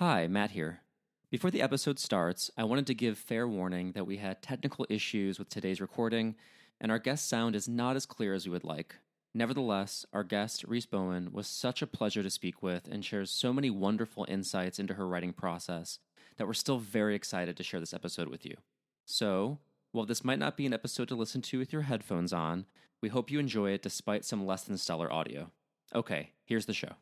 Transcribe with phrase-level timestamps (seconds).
[0.00, 0.80] Hi, Matt here.
[1.30, 5.38] Before the episode starts, I wanted to give fair warning that we had technical issues
[5.38, 6.36] with today's recording,
[6.80, 8.96] and our guest sound is not as clear as we would like.
[9.34, 13.52] Nevertheless, our guest, Rhys Bowen, was such a pleasure to speak with and shares so
[13.52, 15.98] many wonderful insights into her writing process
[16.38, 18.56] that we're still very excited to share this episode with you.
[19.04, 19.58] So,
[19.92, 22.64] while this might not be an episode to listen to with your headphones on,
[23.02, 25.50] we hope you enjoy it despite some less than stellar audio.
[25.94, 26.94] Okay, here's the show.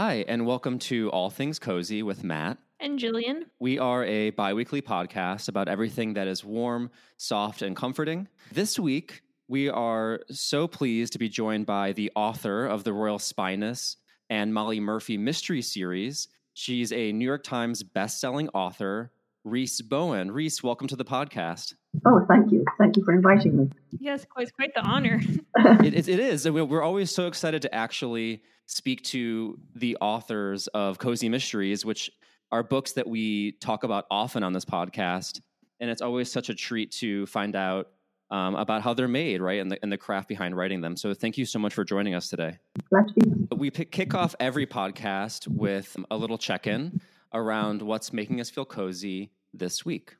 [0.00, 2.58] Hi, and welcome to All Things Cozy with Matt.
[2.78, 3.46] And Jillian.
[3.58, 8.28] We are a bi weekly podcast about everything that is warm, soft, and comforting.
[8.52, 13.18] This week, we are so pleased to be joined by the author of The Royal
[13.18, 13.96] Spyness
[14.30, 16.28] and Molly Murphy mystery series.
[16.54, 19.10] She's a New York Times bestselling author,
[19.44, 20.30] Rhys Bowen.
[20.30, 21.74] Rhys, welcome to the podcast.
[22.04, 22.64] Oh, thank you.
[22.78, 23.70] Thank you for inviting me.
[23.98, 25.20] Yes, quite, quite the honor.
[25.56, 26.48] it, it, it is.
[26.48, 32.10] We're always so excited to actually speak to the authors of Cozy Mysteries, which
[32.50, 35.40] are books that we talk about often on this podcast.
[35.80, 37.88] And it's always such a treat to find out
[38.30, 40.96] um, about how they're made, right, and the, and the craft behind writing them.
[40.96, 42.58] So thank you so much for joining us today.
[42.90, 43.56] Glad to be.
[43.56, 47.00] We pick, kick off every podcast with a little check in
[47.32, 50.16] around what's making us feel cozy this week.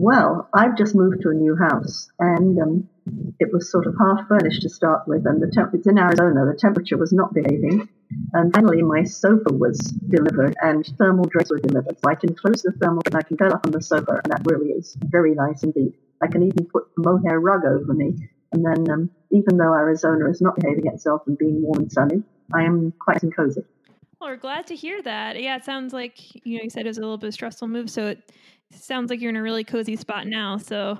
[0.00, 2.88] Well, I've just moved to a new house, and um,
[3.40, 6.46] it was sort of half furnished to start with, and the temp- it's in Arizona.
[6.46, 7.88] The temperature was not behaving,
[8.32, 9.76] and finally my sofa was
[10.08, 11.98] delivered, and thermal drapes were delivered.
[11.98, 14.32] So I can close the thermal, and I can curl up on the sofa, and
[14.32, 15.94] that really is very nice indeed.
[16.22, 18.14] I can even put the mohair rug over me,
[18.52, 22.22] and then um, even though Arizona is not behaving itself and being warm and sunny,
[22.54, 23.62] I am quite cozy.
[24.20, 25.40] Well, we're glad to hear that.
[25.40, 27.88] Yeah, it sounds like you know you said it was a little bit stressful move,
[27.90, 28.32] so it
[28.72, 30.56] sounds like you're in a really cozy spot now.
[30.56, 30.98] So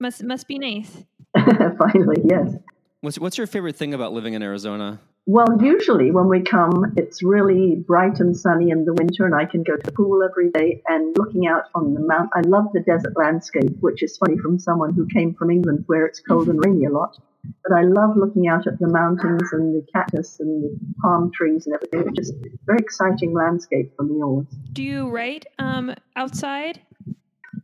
[0.00, 1.04] must must be nice.
[1.36, 2.54] Finally, yes.
[3.00, 5.00] What's what's your favorite thing about living in Arizona?
[5.28, 9.44] Well, usually when we come, it's really bright and sunny in the winter, and I
[9.44, 12.30] can go to the pool every day and looking out on the mount.
[12.32, 16.06] I love the desert landscape, which is funny from someone who came from England where
[16.06, 17.18] it's cold and rainy a lot.
[17.62, 21.66] But I love looking out at the mountains and the cactus and the palm trees
[21.66, 22.04] and everything.
[22.08, 22.34] It's just
[22.64, 24.46] very exciting landscape for me always.
[24.72, 26.80] Do you write um, outside?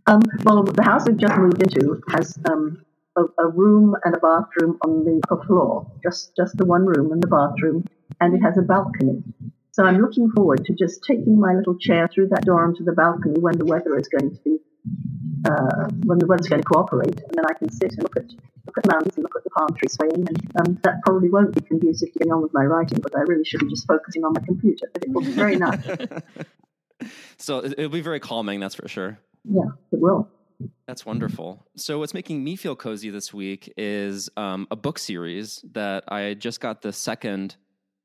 [0.07, 2.85] Um, well, the house we've just moved into has um,
[3.17, 7.13] a, a, room and a bathroom on the upper floor, just just the one room
[7.13, 7.85] and the bathroom,
[8.21, 9.23] and it has a balcony.
[9.71, 12.93] So I'm looking forward to just taking my little chair through that door onto the
[12.93, 14.59] balcony when the weather is going to be
[15.49, 18.27] uh, when the weather's going to cooperate, and then I can sit and look at
[18.73, 20.27] look at the mountains and look at the palm trees swaying.
[20.29, 23.21] And um, that probably won't be conducive to getting on with my writing, but I
[23.21, 24.89] really should be just focusing on my computer.
[24.93, 25.85] But it will be very nice.
[27.37, 29.19] so it'll be very calming, that's for sure.
[29.45, 29.63] Yeah,
[29.93, 30.29] it will.
[30.87, 31.67] That's wonderful.
[31.77, 36.35] So, what's making me feel cozy this week is um, a book series that I
[36.35, 37.57] just got the second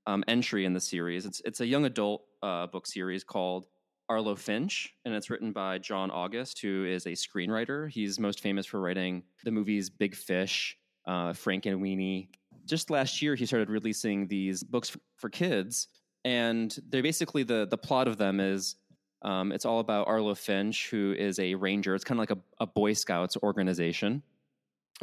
[0.08, 1.28] um, entry in the series.
[1.28, 3.68] It's it's a young adult uh, book series called
[4.10, 7.90] Arlo Finch, and it's written by John August, who is a screenwriter.
[7.90, 12.30] He's most famous for writing the movies Big Fish, uh, Frankenweenie.
[12.66, 15.88] Just last year, he started releasing these books for, for kids,
[16.24, 18.76] and they're basically the the plot of them is
[19.24, 21.96] um, it's all about Arlo Finch, who is a ranger.
[21.96, 24.22] It's kind of like a, a Boy Scouts organization,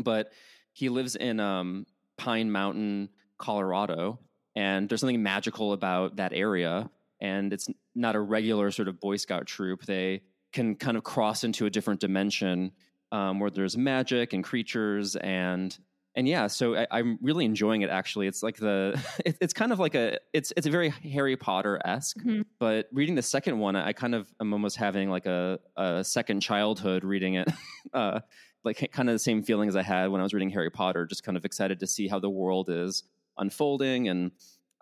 [0.02, 0.32] but
[0.72, 4.18] he lives in um, Pine Mountain, Colorado,
[4.56, 6.90] and there's something magical about that area.
[7.24, 9.84] And it's not a regular sort of Boy Scout troop.
[9.86, 12.72] They can kind of cross into a different dimension
[13.12, 15.76] um, where there's magic and creatures and
[16.16, 17.90] and yeah, so I, am really enjoying it.
[17.90, 21.36] Actually, it's like the it, it's kind of like a it's it's a very Harry
[21.36, 22.18] Potter esque.
[22.18, 22.42] Mm-hmm.
[22.60, 26.40] But reading the second one, I kind of am almost having like a, a second
[26.40, 27.50] childhood reading it.
[27.92, 28.20] uh,
[28.62, 31.04] like kind of the same feelings I had when I was reading Harry Potter.
[31.04, 33.02] Just kind of excited to see how the world is
[33.36, 34.30] unfolding, and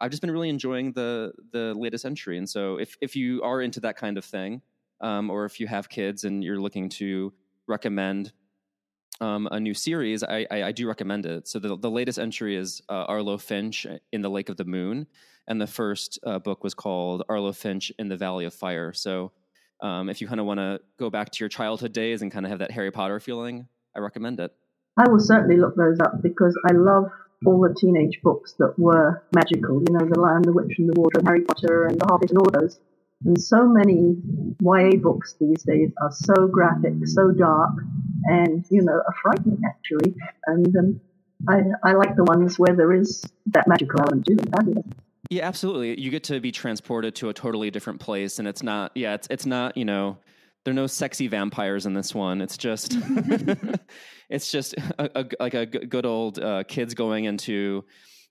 [0.00, 2.38] I've just been really enjoying the the latest entry.
[2.38, 4.62] And so, if if you are into that kind of thing,
[5.00, 7.32] um, or if you have kids and you're looking to
[7.66, 8.32] recommend
[9.20, 11.46] um, a new series, I, I, I, do recommend it.
[11.46, 15.06] So the, the latest entry is uh, Arlo Finch in the Lake of the Moon,
[15.46, 18.92] and the first uh, book was called Arlo Finch in the Valley of Fire.
[18.92, 19.30] So
[19.80, 22.46] um, if you kind of want to go back to your childhood days and kind
[22.46, 24.52] of have that Harry Potter feeling, I recommend it.
[24.96, 27.04] I will certainly look those up because I love
[27.44, 29.82] all the teenage books that were magical.
[29.86, 32.38] You know, The Lion, the Witch, and the Water, Harry Potter, and The Hobbit, and
[32.38, 32.78] all those.
[33.24, 34.16] And so many
[34.60, 37.72] YA books these days are so graphic, so dark,
[38.24, 40.14] and, you know, are frightening actually.
[40.46, 41.00] And um,
[41.48, 44.92] I, I like the ones where there is that magical element to them.
[45.30, 46.00] Yeah, absolutely.
[46.00, 48.92] You get to be transported to a totally different place, and it's not.
[48.94, 49.76] Yeah, it's it's not.
[49.76, 50.18] You know,
[50.64, 52.40] there are no sexy vampires in this one.
[52.40, 52.96] It's just,
[54.30, 57.84] it's just a, a, like a good old uh, kids going into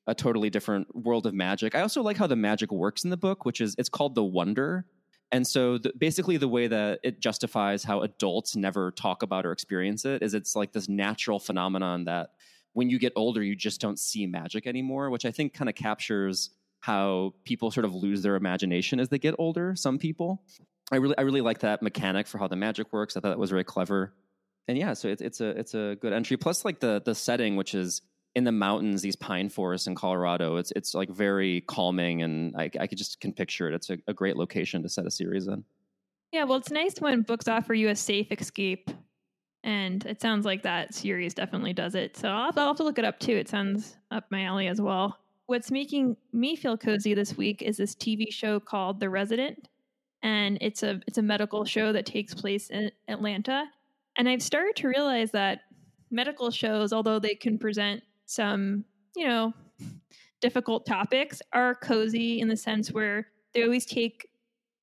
[0.07, 1.75] a totally different world of magic.
[1.75, 4.23] I also like how the magic works in the book, which is it's called the
[4.23, 4.85] Wonder.
[5.31, 9.51] And so the, basically the way that it justifies how adults never talk about or
[9.51, 12.31] experience it is it's like this natural phenomenon that
[12.73, 15.75] when you get older you just don't see magic anymore, which I think kind of
[15.75, 16.49] captures
[16.79, 20.43] how people sort of lose their imagination as they get older, some people.
[20.91, 23.15] I really I really like that mechanic for how the magic works.
[23.15, 24.13] I thought that was very clever.
[24.67, 26.37] And yeah, so it's it's a it's a good entry.
[26.37, 28.01] Plus like the the setting which is
[28.35, 30.57] in the mountains, these pine forests in Colorado.
[30.57, 33.73] It's it's like very calming, and I, I could just can picture it.
[33.73, 35.63] It's a, a great location to set a series in.
[36.31, 38.89] Yeah, well, it's nice when books offer you a safe escape,
[39.63, 42.15] and it sounds like that series definitely does it.
[42.15, 43.35] So I'll have, I'll have to look it up too.
[43.35, 45.17] It sounds up my alley as well.
[45.47, 49.67] What's making me feel cozy this week is this TV show called The Resident,
[50.23, 53.65] and it's a it's a medical show that takes place in Atlanta.
[54.17, 55.61] And I've started to realize that
[56.09, 58.83] medical shows, although they can present some,
[59.15, 59.53] you know,
[60.41, 64.27] difficult topics are cozy in the sense where they always take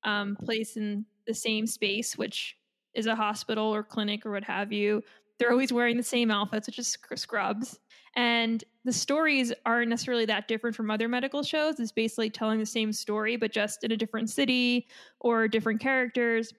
[0.03, 2.57] um, place in the same space, which
[2.93, 5.03] is a hospital or clinic or what have you.
[5.37, 7.79] They're always wearing the same outfits, which is scrubs.
[8.15, 11.79] And the stories aren't necessarily that different from other medical shows.
[11.79, 14.87] It's basically telling the same story, but just in a different city
[15.19, 16.53] or different characters.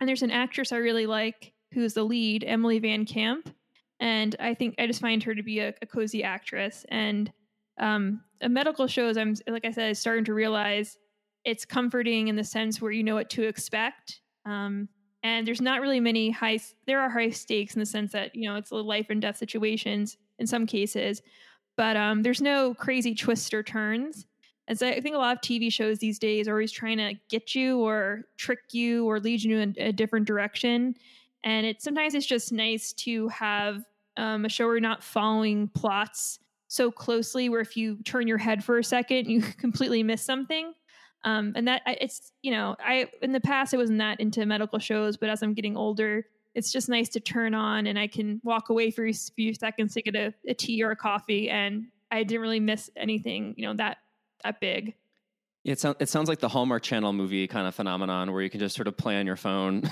[0.00, 3.52] And there's an actress I really like who's the lead, Emily VanCamp
[4.00, 6.84] and I think I just find her to be a, a cozy actress.
[6.90, 7.32] And
[7.78, 10.98] um, a medical shows, I'm like I said, starting to realize
[11.44, 14.20] it's comforting in the sense where you know what to expect.
[14.44, 14.88] Um,
[15.22, 16.58] and there's not really many high.
[16.86, 20.16] There are high stakes in the sense that you know it's life and death situations
[20.38, 21.22] in some cases,
[21.76, 24.26] but um, there's no crazy twists or turns.
[24.68, 27.14] And so I think a lot of TV shows these days are always trying to
[27.28, 30.96] get you or trick you or lead you in a different direction
[31.46, 33.84] and it sometimes it's just nice to have
[34.18, 38.36] um, a show where you're not following plots so closely where if you turn your
[38.36, 40.74] head for a second you completely miss something
[41.24, 44.78] um, and that it's you know i in the past i wasn't that into medical
[44.78, 48.40] shows but as i'm getting older it's just nice to turn on and i can
[48.42, 51.86] walk away for a few seconds to get a, a tea or a coffee and
[52.10, 53.98] i didn't really miss anything you know that
[54.42, 54.94] that big
[55.66, 58.60] it, sounds it sounds like the Hallmark Channel movie kind of phenomenon where you can
[58.60, 59.82] just sort of play on your phone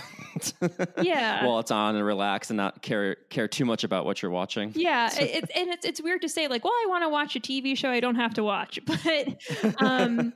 [1.03, 1.45] yeah.
[1.45, 4.71] while it's on and relax and not care care too much about what you're watching.
[4.77, 7.41] Yeah, it's and it's it's weird to say like, well, I want to watch a
[7.41, 10.33] TV show I don't have to watch, but um,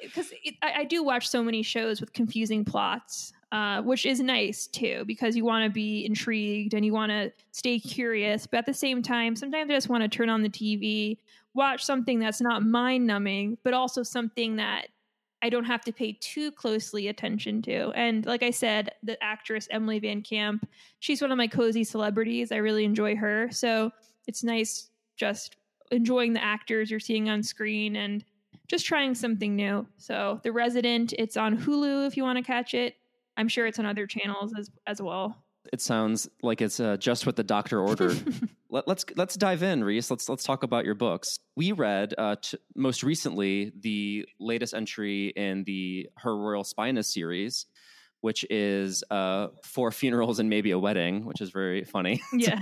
[0.00, 0.32] because
[0.62, 3.34] I, I do watch so many shows with confusing plots.
[3.52, 7.30] Uh, which is nice too because you want to be intrigued and you want to
[7.50, 8.46] stay curious.
[8.46, 11.18] But at the same time, sometimes I just want to turn on the TV
[11.54, 14.86] watch something that's not mind numbing, but also something that
[15.42, 17.90] I don't have to pay too closely attention to.
[17.94, 20.62] And like I said, the actress Emily VanCamp,
[21.00, 22.52] she's one of my cozy celebrities.
[22.52, 23.48] I really enjoy her.
[23.50, 23.90] So
[24.26, 25.56] it's nice just
[25.90, 28.24] enjoying the actors you're seeing on screen and
[28.68, 29.86] just trying something new.
[29.98, 32.94] So The Resident, it's on Hulu if you want to catch it.
[33.42, 35.44] I'm sure it's on other channels as as well.
[35.72, 38.16] It sounds like it's uh, just what the doctor ordered.
[38.70, 40.10] Let, us let's, let's dive in, Rhys.
[40.10, 41.40] Let's let's talk about your books.
[41.56, 47.66] We read uh, t- most recently the latest entry in the Her Royal Spyness series,
[48.20, 52.22] which is uh, four funerals and maybe a wedding, which is very funny.
[52.32, 52.58] Yeah.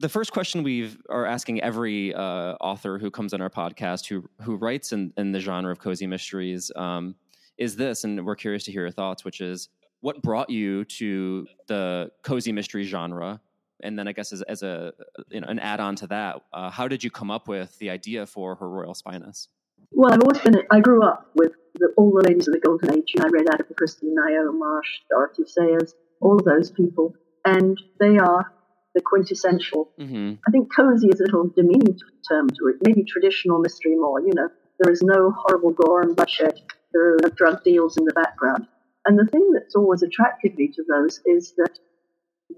[0.00, 4.28] the first question we are asking every uh, author who comes on our podcast who
[4.42, 7.14] who writes in, in the genre of cozy mysteries um,
[7.60, 9.68] is this, and we're curious to hear your thoughts, which is
[10.00, 13.40] what brought you to the cozy mystery genre?
[13.82, 14.92] And then I guess as, as a
[15.30, 17.90] you know, an add on to that, uh, how did you come up with the
[17.90, 19.48] idea for Her Royal Spyness?
[19.92, 22.94] Well, I've always been, I grew up with the, all the ladies of the Golden
[22.96, 23.12] Age.
[23.16, 27.14] And I read Agatha Christie, Ngaio Marsh, Dorothy Sayers, all of those people.
[27.44, 28.52] And they are
[28.94, 29.90] the quintessential.
[29.98, 30.34] Mm-hmm.
[30.46, 31.98] I think cozy is a little demeaning
[32.28, 32.76] term to it.
[32.86, 34.20] Maybe traditional mystery more.
[34.20, 34.48] You know,
[34.78, 36.60] there is no horrible gore and bloodshed.
[36.92, 38.66] No drug deals in the background.
[39.06, 41.78] And the thing that's always attracted me to those is that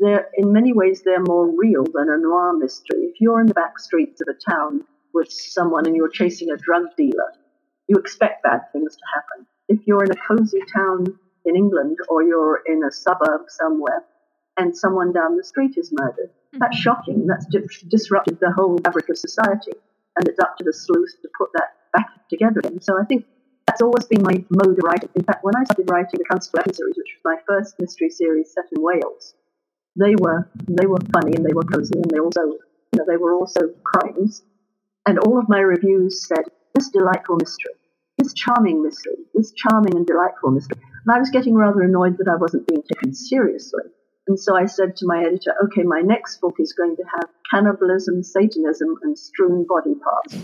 [0.01, 3.05] they're, in many ways, they're more real than a noir mystery.
[3.05, 4.85] If you're in the back streets of a town
[5.15, 7.33] with someone and you're chasing a drug dealer,
[7.89, 9.47] you expect bad things to happen.
[9.69, 11.07] If you're in a cozy town
[11.45, 14.03] in England or you're in a suburb somewhere
[14.57, 16.59] and someone down the street is murdered, mm-hmm.
[16.59, 17.27] that's shocking.
[17.27, 19.73] That's di- disrupted the whole fabric of society.
[20.17, 22.81] And it's up to the sleuth to put that back together again.
[22.81, 23.27] So I think
[23.67, 25.09] that's always been my mode of writing.
[25.15, 28.53] In fact, when I started writing the Constable series, which was my first mystery series
[28.53, 29.35] set in Wales,
[29.97, 33.17] they were they were funny and they were cozy and they also you know they
[33.17, 34.43] were also crimes.
[35.07, 37.75] And all of my reviews said this delightful mystery,
[38.19, 40.79] this charming mystery, this charming and delightful mystery.
[41.05, 43.85] And I was getting rather annoyed that I wasn't being taken seriously.
[44.29, 47.29] And so I said to my editor, okay, my next book is going to have
[47.51, 50.39] cannibalism, Satanism, and strewn body parts.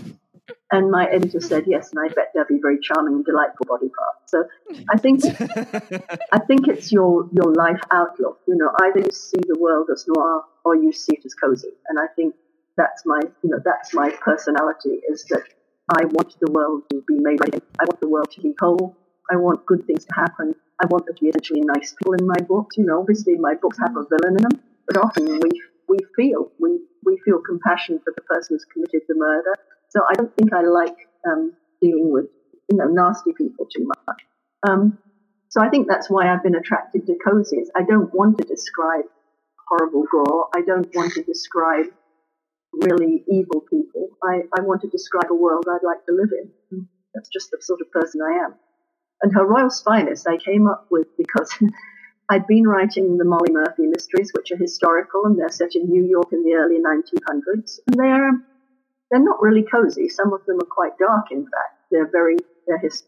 [0.71, 3.89] And my editor said yes, and I bet they'll be very charming and delightful body
[3.89, 4.31] parts.
[4.31, 4.45] So
[4.89, 5.23] I think
[6.31, 8.39] I think it's your your life outlook.
[8.47, 11.73] You know, either you see the world as noir or you see it as cozy.
[11.87, 12.35] And I think
[12.77, 15.43] that's my you know that's my personality is that
[15.89, 17.63] I want the world to be made right.
[17.79, 18.95] I want the world to be whole.
[19.31, 20.55] I want good things to happen.
[20.81, 22.77] I want there to be essentially nice people in my books.
[22.77, 25.49] You know, obviously my books have a villain in them, but often we
[25.87, 29.55] we feel we we feel compassion for the person who's committed the murder.
[29.89, 30.95] So I don't think I like
[31.27, 32.25] um, dealing with
[32.69, 34.21] you know nasty people too much.
[34.67, 34.97] Um,
[35.49, 37.67] so I think that's why I've been attracted to cozies.
[37.75, 39.05] I don't want to describe
[39.67, 40.49] horrible gore.
[40.55, 41.85] I don't want to describe
[42.73, 44.09] really evil people.
[44.23, 46.29] I, I want to describe a world I'd like to live
[46.71, 46.87] in.
[47.13, 48.55] That's just the sort of person I am.
[49.21, 51.51] And Her Royal Spyness I came up with because
[52.29, 56.05] I'd been writing the Molly Murphy mysteries, which are historical and they're set in New
[56.05, 57.79] York in the early 1900s.
[57.87, 58.31] And they're,
[59.09, 60.09] they're not really cozy.
[60.09, 61.81] Some of them are quite dark, in fact.
[61.91, 62.37] They're very,
[62.67, 63.03] they're his,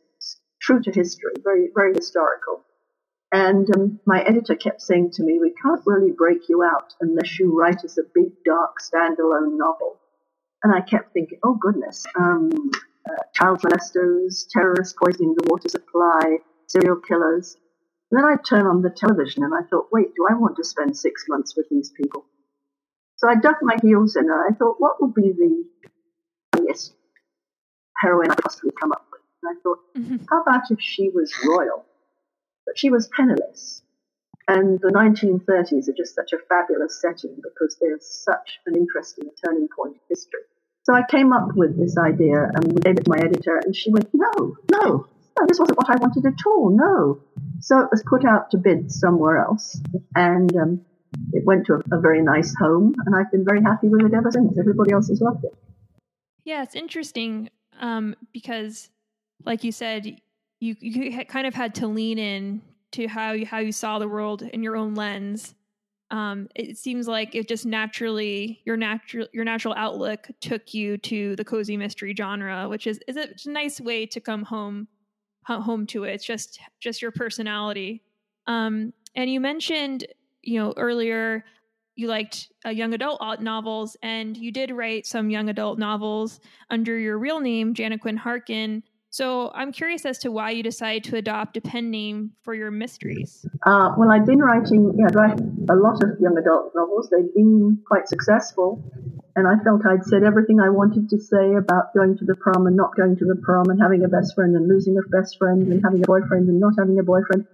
[0.61, 2.63] true to history, very, very historical.
[3.31, 7.39] And um, my editor kept saying to me, we can't really break you out unless
[7.39, 9.97] you write us a big, dark, standalone novel.
[10.63, 12.51] And I kept thinking, oh goodness, um,
[13.09, 17.55] uh, child molesters, terrorists poisoning the water supply, serial killers.
[18.11, 20.63] And then I'd turn on the television and I thought, wait, do I want to
[20.63, 22.25] spend six months with these people?
[23.15, 25.63] So I dug my heels in and I thought, what would be the
[26.71, 26.93] funniest
[27.97, 29.21] heroine I possibly come up with?
[29.43, 30.25] And I thought, mm-hmm.
[30.29, 31.85] how about if she was royal?
[32.65, 33.81] But she was penniless.
[34.47, 39.67] And the 1930s are just such a fabulous setting because there's such an interesting turning
[39.75, 40.41] point in history.
[40.83, 43.91] So I came up with this idea and gave it to my editor, and she
[43.91, 45.07] went, No, no,
[45.39, 47.21] no, this wasn't what I wanted at all, no.
[47.59, 49.79] So it was put out to bid somewhere else,
[50.15, 50.81] and um,
[51.33, 54.13] it went to a, a, very nice home, and I've been very happy with it
[54.13, 54.57] ever since.
[54.57, 55.53] Everybody else has loved it.
[56.43, 58.89] Yeah, it's interesting um, because,
[59.45, 60.19] like you said,
[60.59, 62.61] you you kind of had to lean in
[62.93, 65.55] to how you how you saw the world in your own lens
[66.11, 71.37] um, it seems like it just naturally your natural your natural outlook took you to
[71.37, 74.89] the cozy mystery genre, which is is a, a nice way to come home
[75.45, 76.13] home to it.
[76.13, 78.03] It's just just your personality.
[78.45, 80.05] Um, and you mentioned
[80.43, 81.45] you know earlier
[81.95, 86.97] you liked uh, young adult novels, and you did write some young adult novels under
[86.97, 88.83] your real name, Janet Quin-Harkin.
[89.13, 92.71] So I'm curious as to why you decided to adopt a pen name for your
[92.71, 93.45] mysteries.
[93.65, 97.09] Uh, well, I've been writing, yeah, write a lot of young adult novels.
[97.11, 98.81] They've been quite successful,
[99.35, 102.67] and I felt I'd said everything I wanted to say about going to the prom
[102.67, 105.37] and not going to the prom, and having a best friend and losing a best
[105.37, 107.45] friend, and having a boyfriend and not having a boyfriend.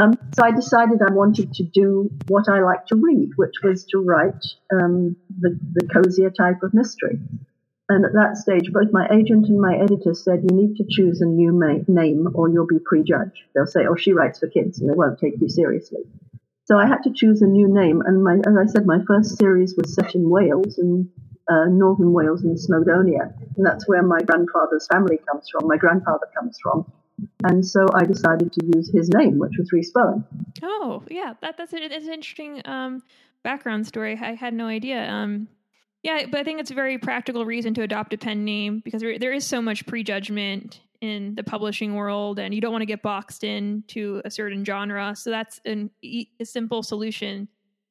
[0.00, 3.84] Um, so I decided I wanted to do what I like to read, which was
[3.92, 7.20] to write um, the, the cozier type of mystery.
[7.88, 11.20] And at that stage, both my agent and my editor said, you need to choose
[11.20, 13.42] a new ma- name or you'll be prejudged.
[13.54, 16.00] They'll say, oh, she writes for kids and they won't take you seriously.
[16.64, 18.00] So I had to choose a new name.
[18.06, 21.08] And my, as I said, my first series was set in Wales, and
[21.46, 23.34] uh, northern Wales in Snowdonia.
[23.56, 25.68] And that's where my grandfather's family comes from.
[25.68, 26.90] My grandfather comes from.
[27.44, 30.24] And so I decided to use his name, which was Rhys Bowen.
[30.62, 31.34] Oh, yeah.
[31.40, 33.02] That, that's, a, that's an interesting um,
[33.42, 34.18] background story.
[34.20, 35.08] I had no idea.
[35.08, 35.48] Um,
[36.02, 39.00] yeah, but I think it's a very practical reason to adopt a pen name because
[39.00, 42.86] there, there is so much prejudgment in the publishing world, and you don't want to
[42.86, 45.14] get boxed in to a certain genre.
[45.14, 47.48] So that's an, a simple solution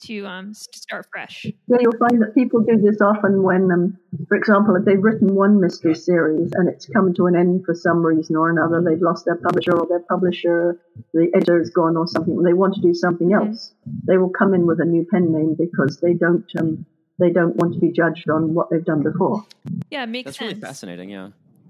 [0.07, 1.45] to um start fresh.
[1.67, 5.35] Yeah, you'll find that people do this often when, um, for example, if they've written
[5.35, 9.01] one mystery series and it's come to an end for some reason or another, they've
[9.01, 10.79] lost their publisher or their publisher,
[11.13, 13.49] the editor is gone or something, they want to do something mm-hmm.
[13.49, 13.73] else.
[13.87, 13.97] Mm-hmm.
[14.07, 16.85] They will come in with a new pen name because they don't um,
[17.19, 19.45] they don't want to be judged on what they've done before.
[19.89, 20.49] Yeah, makes That's sense.
[20.49, 21.09] really fascinating.
[21.09, 21.29] Yeah.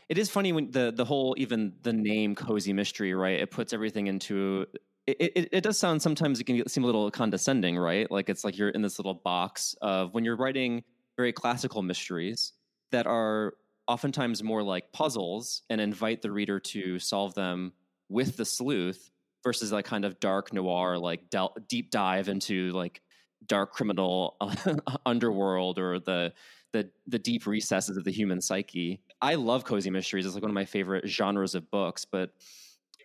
[0.09, 3.39] It is funny when the the whole even the name cozy mystery, right?
[3.39, 4.67] It puts everything into
[5.05, 8.09] it, it, it, does sound sometimes it can seem a little condescending, right?
[8.09, 10.83] Like it's like you're in this little box of when you're writing
[11.17, 12.53] very classical mysteries
[12.91, 13.55] that are
[13.87, 17.73] oftentimes more like puzzles and invite the reader to solve them
[18.09, 19.11] with the sleuth
[19.43, 23.01] versus like kind of dark noir, like del- deep dive into like
[23.45, 24.37] dark criminal
[25.05, 26.33] underworld or the
[26.71, 29.01] the the deep recesses of the human psyche.
[29.21, 30.25] I love cozy mysteries.
[30.25, 32.05] It's like one of my favorite genres of books.
[32.05, 32.31] But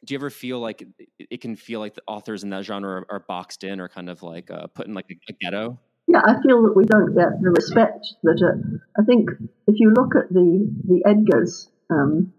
[0.04, 0.84] do you ever feel like
[1.18, 4.08] it can feel like the authors in that genre are, are boxed in or kind
[4.08, 5.78] of like uh, put in like a, a, ghetto?
[6.06, 9.30] Yeah, I feel that we don't get the respect that uh, I think
[9.66, 11.68] if you look at the the Edgars.
[11.90, 12.32] Um,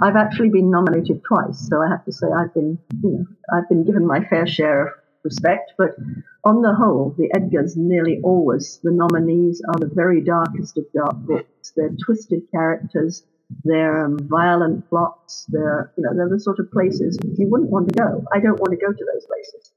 [0.00, 3.68] I've actually been nominated twice, so I have to say I've been, you know, I've
[3.68, 4.92] been given my fair share of
[5.22, 5.72] respect.
[5.76, 5.96] But
[6.44, 11.16] on the whole, the Edgars nearly always the nominees are the very darkest of dark
[11.16, 11.72] books.
[11.76, 13.24] They're twisted characters.
[13.64, 15.46] They're um, violent plots.
[15.48, 18.24] They're, you know, they're the sort of places you wouldn't want to go.
[18.32, 19.72] I don't want to go to those places.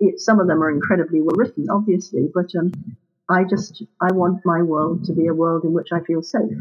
[0.00, 2.72] it, some of them are incredibly well written, obviously, but um,
[3.28, 6.58] I just I want my world to be a world in which I feel safe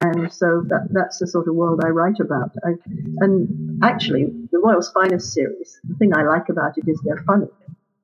[0.00, 2.52] and so that that's the sort of world I write about.
[2.64, 2.74] I,
[3.18, 7.48] and actually, the Royal Spyness series, the thing I like about it is they're funny.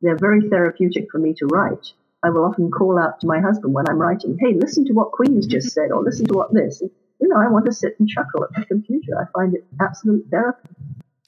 [0.02, 1.92] They're very therapeutic for me to write.
[2.22, 5.12] I will often call out to my husband when I'm writing, "Hey, listen to what
[5.12, 6.82] Queen's just said," or "Listen to what this."
[7.20, 9.20] You know, I want to sit and chuckle at the computer.
[9.20, 10.68] I find it absolute therapy.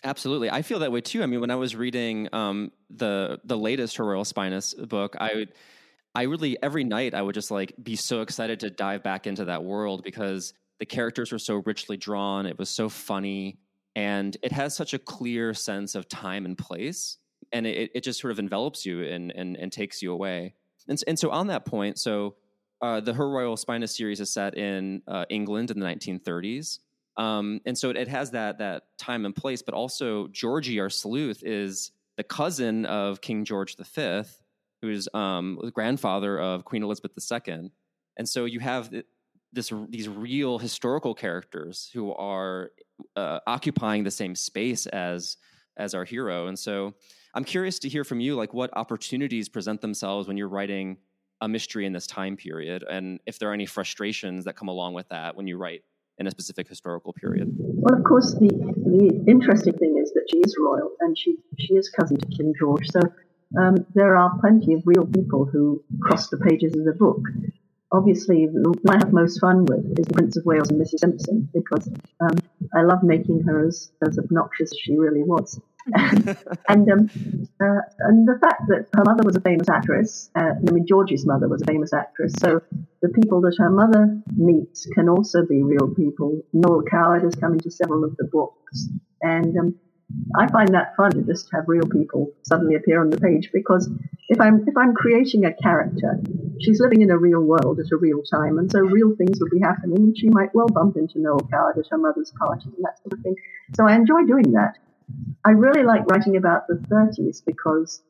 [0.05, 1.23] Absolutely, I feel that way too.
[1.23, 5.35] I mean, when I was reading um, the the latest Her Royal Spyness book, I
[5.35, 5.53] would
[6.15, 9.47] I really every night I would just like be so excited to dive back into
[9.47, 13.59] that world because the characters were so richly drawn, it was so funny,
[13.95, 17.19] and it has such a clear sense of time and place,
[17.53, 20.55] and it, it just sort of envelops you and and, and takes you away.
[20.89, 22.37] And and so on that point, so
[22.83, 26.79] uh, the Her Royal Spyness series is set in uh, England in the 1930s.
[27.17, 30.91] Um, and so it, it, has that that time and place, but also Georgie, our
[30.91, 34.23] sleuth, is the cousin of King George V,
[34.83, 37.71] who's um, the grandfather of Queen Elizabeth II.
[38.19, 38.91] And so you have
[39.53, 42.73] this these real historical characters who are
[43.17, 45.39] uh, occupying the same space as
[45.79, 46.49] as our hero.
[46.49, 46.95] And so
[47.35, 50.99] I'm curious to hear from you, like what opportunities present themselves when you're writing
[51.41, 54.95] a mystery in this time period, and if there are any frustrations that come along
[54.95, 55.83] with that when you write
[56.19, 57.55] in a specific historical period.
[57.59, 61.75] Well, of course, the the interesting thing is that she is royal and she she
[61.75, 63.01] is cousin to King George, so
[63.59, 67.21] um, there are plenty of real people who cross the pages of the book.
[67.93, 70.99] Obviously, the one I have most fun with is the Prince of Wales and Mrs.
[70.99, 71.89] Simpson because
[72.21, 72.37] um,
[72.75, 75.61] I love making her as, as obnoxious as she really was.
[76.69, 77.11] and um,
[77.61, 81.25] uh, and the fact that her mother was a famous actress, uh, I mean Georgie's
[81.25, 82.61] mother was a famous actress, so
[83.03, 86.41] the people that her mother meets can also be real people.
[86.53, 88.89] Noel Coward has come into several of the books,
[89.23, 89.75] and um,
[90.37, 93.89] I find that fun to just have real people suddenly appear on the page because
[94.29, 96.21] if I'm if I'm creating a character,
[96.61, 99.51] she's living in a real world at a real time, and so real things would
[99.51, 102.99] be happening, she might well bump into Noel Coward at her mother's party and that
[103.03, 103.37] sort of thing.
[103.77, 104.79] So I enjoy doing that.
[105.45, 108.03] I really like writing about the 30s because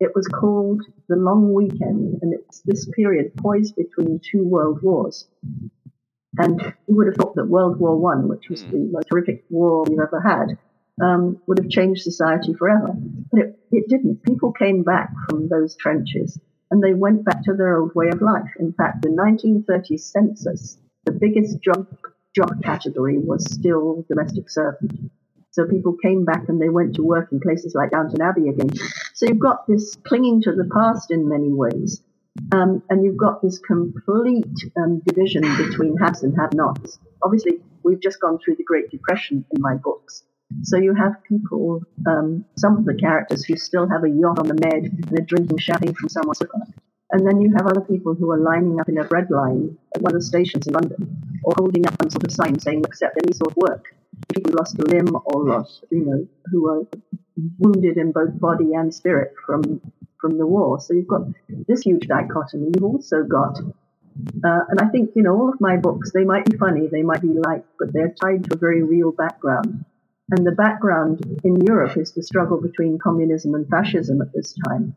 [0.00, 5.26] it was called the Long Weekend, and it's this period poised between two world wars.
[6.38, 9.84] And you would have thought that World War One, which was the most horrific war
[9.84, 10.56] we've ever had,
[11.02, 12.94] um, would have changed society forever.
[13.32, 14.22] But it, it didn't.
[14.22, 16.38] People came back from those trenches
[16.70, 18.50] and they went back to their old way of life.
[18.58, 21.86] In fact, the 1930 census, the biggest job,
[22.34, 25.10] job category was still domestic servant.
[25.58, 28.70] So people came back and they went to work in places like Downton Abbey again.
[29.12, 32.00] So you've got this clinging to the past in many ways.
[32.52, 37.00] Um, and you've got this complete um, division between haves and have-nots.
[37.24, 40.22] Obviously, we've just gone through the Great Depression in my books,
[40.62, 44.46] so you have people, um, some of the characters who still have a yacht on
[44.46, 46.68] the Med and they're drinking champagne from someone's yacht.
[47.10, 50.02] And then you have other people who are lining up in a bread line at
[50.02, 53.18] one of the stations in London or holding up some sort of sign saying accept
[53.24, 53.94] any sort of work.
[54.34, 56.82] People lost a limb or lost, you know, who are
[57.58, 59.80] wounded in both body and spirit from
[60.20, 60.80] from the war.
[60.80, 61.22] So you've got
[61.68, 62.72] this huge dichotomy.
[62.74, 63.60] You've also got
[64.44, 67.02] uh, and I think, you know, all of my books, they might be funny, they
[67.02, 69.84] might be light, but they're tied to a very real background.
[70.30, 74.94] And the background in Europe is the struggle between communism and fascism at this time.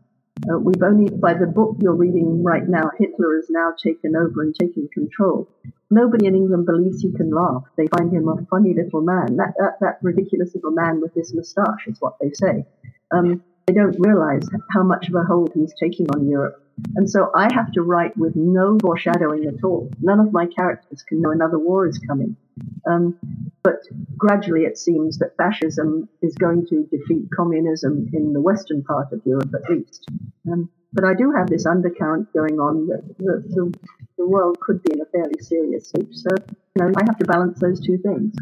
[0.49, 4.41] Uh, we've only, by the book you're reading right now, Hitler has now taken over
[4.41, 5.47] and taken control.
[5.89, 7.63] Nobody in England believes he can laugh.
[7.77, 9.37] They find him a funny little man.
[9.37, 12.65] That, that, that ridiculous little man with his moustache is what they say.
[13.11, 16.63] Um, they don't realize how much of a hold he's taking on Europe.
[16.95, 19.91] And so I have to write with no foreshadowing at all.
[20.01, 22.37] None of my characters can know another war is coming.
[22.89, 23.17] Um,
[23.63, 23.79] but
[24.17, 29.21] gradually it seems that fascism is going to defeat communism in the western part of
[29.25, 30.05] Europe at least.
[30.51, 33.73] Um, but I do have this undercurrent going on that the, the,
[34.17, 36.13] the world could be in a fairly serious state.
[36.13, 36.29] So,
[36.75, 38.33] you know, I have to balance those two things.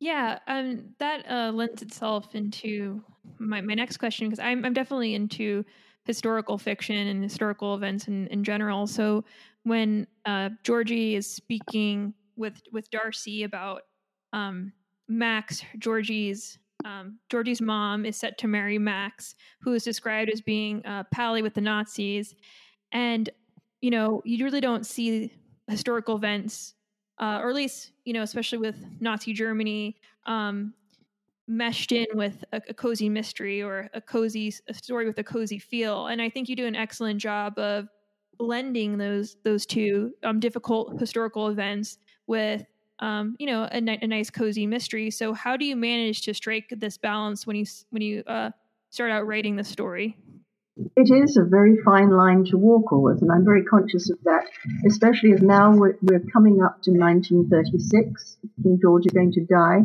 [0.00, 3.02] Yeah, um, that uh, lends itself into
[3.38, 5.64] my, my next question because I'm, I'm definitely into
[6.04, 8.86] historical fiction and historical events in, in general.
[8.86, 9.24] So
[9.64, 13.82] when uh, Georgie is speaking with with Darcy about
[14.32, 14.72] um,
[15.08, 20.82] Max, Georgie's um, Georgie's mom is set to marry Max, who is described as being
[21.12, 22.34] pally with the Nazis,
[22.92, 23.28] and
[23.80, 25.32] you know you really don't see
[25.66, 26.74] historical events,
[27.20, 29.96] uh, or at least you know especially with Nazi Germany.
[30.26, 30.74] Um,
[31.50, 35.58] meshed in with a, a, cozy mystery or a cozy a story with a cozy
[35.58, 37.88] feel and i think you do an excellent job of
[38.38, 41.96] blending those those two um, difficult historical events
[42.28, 42.64] with
[43.00, 45.10] um, you know a, a, nice cozy mystery.
[45.10, 48.50] So how do you manage to strike this balance when you when you uh,
[48.90, 50.16] start out writing the story?
[50.96, 54.44] It is a very fine line to walk always and i'm very conscious of that
[54.86, 59.80] especially as now we're, we're coming up to 1936 king george is going to die.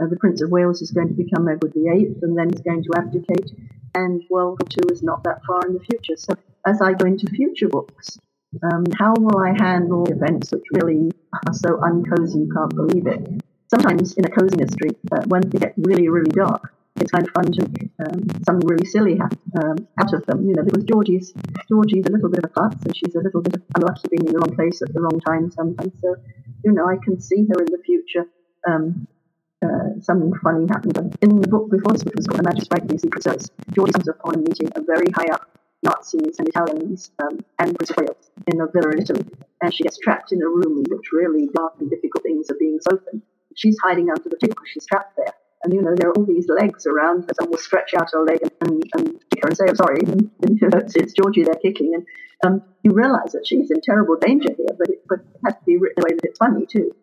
[0.00, 2.82] Uh, the prince of wales is going to become edward viii and then he's going
[2.82, 3.50] to abdicate
[3.94, 6.16] and world war ii is not that far in the future.
[6.16, 6.32] So
[6.64, 8.18] as i go into future books
[8.62, 13.42] um, how will I handle events which really are so uncozy you can't believe it?
[13.68, 17.32] Sometimes in a cozy mystery, uh, when they get really, really dark, it's kind of
[17.32, 17.62] fun to
[18.00, 21.32] um, something really silly happen, um, out of them, you know, because Georgie's
[21.68, 24.32] Georgie's a little bit of a fuss and she's a little bit unlucky being in
[24.32, 25.92] the wrong place at the wrong time sometimes.
[26.00, 26.16] So,
[26.64, 28.26] you know, I can see her in the future.
[28.66, 29.06] Um,
[29.60, 31.16] uh, something funny happened.
[31.20, 33.92] In the book before this, which was called The Magic Sprite the Secret Service, Georgie
[33.92, 35.50] comes upon meeting a very high up
[35.82, 39.24] Nazis and Italians um, and Prince in a villa in Italy.
[39.60, 42.56] And she gets trapped in a room in which really dark and difficult things are
[42.58, 43.22] being spoken.
[43.56, 45.34] She's hiding under the table because she's trapped there.
[45.64, 47.28] And, you know, there are all these legs around her.
[47.34, 50.00] Someone will stretch out her leg and, and, kick her and say, I'm sorry.
[50.06, 51.94] And, and it's, it's Georgie they're kicking.
[51.94, 52.06] And
[52.44, 55.64] um, you realize that she's in terrible danger here, but it, but it has to
[55.66, 56.94] be written in a way that it's funny, too.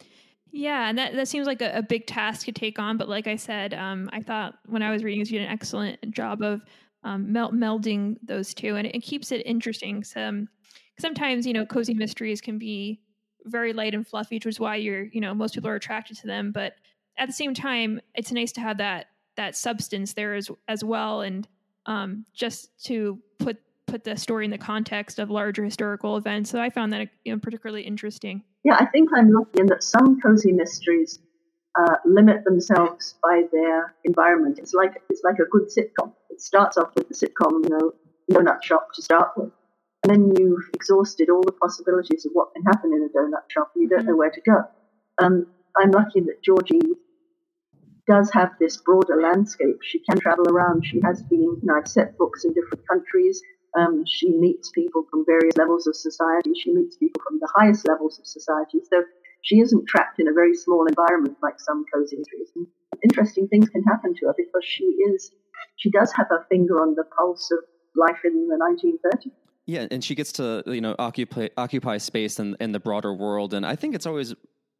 [0.53, 2.95] Yeah, and that, that seems like a, a big task to take on.
[2.95, 5.51] But like I said, um, I thought when I was reading this, you did an
[5.51, 6.61] excellent job of
[7.03, 10.05] um, mel- melding those two, and it, it keeps it interesting.
[10.05, 10.47] Some
[10.99, 12.99] sometimes you know cozy mysteries can be
[13.45, 16.27] very light and fluffy, which is why you're you know most people are attracted to
[16.27, 16.51] them.
[16.51, 16.73] But
[17.17, 21.21] at the same time, it's nice to have that that substance there as as well,
[21.21, 21.47] and
[21.86, 26.49] um, just to put put the story in the context of larger historical events.
[26.49, 28.43] So I found that you know, particularly interesting.
[28.63, 31.19] Yeah, I think I'm lucky in that some cozy mysteries
[31.77, 34.60] uh, limit themselves by their environment.
[34.60, 36.13] It's like it's like a good sitcom.
[36.29, 37.91] It starts off with the sitcom, you know,
[38.31, 39.51] donut shop to start with,
[40.05, 43.71] and then you've exhausted all the possibilities of what can happen in a donut shop,
[43.73, 44.63] and you don't know where to go.
[45.17, 46.93] Um, I'm lucky that Georgie
[48.07, 49.79] does have this broader landscape.
[49.81, 50.85] She can travel around.
[50.85, 53.41] She has been, you know, I've set books in different countries.
[53.75, 56.51] Um, she meets people from various levels of society.
[56.53, 58.81] She meets people from the highest levels of society.
[58.87, 59.03] So
[59.41, 62.51] she isn't trapped in a very small environment like some cozy trees.
[62.55, 62.67] And
[63.03, 65.31] interesting things can happen to her because she is,
[65.77, 67.59] she does have her finger on the pulse of
[67.95, 69.31] life in the 1930s.
[69.67, 73.54] Yeah, and she gets to you know occupy occupy space in in the broader world,
[73.54, 74.36] and I think it's always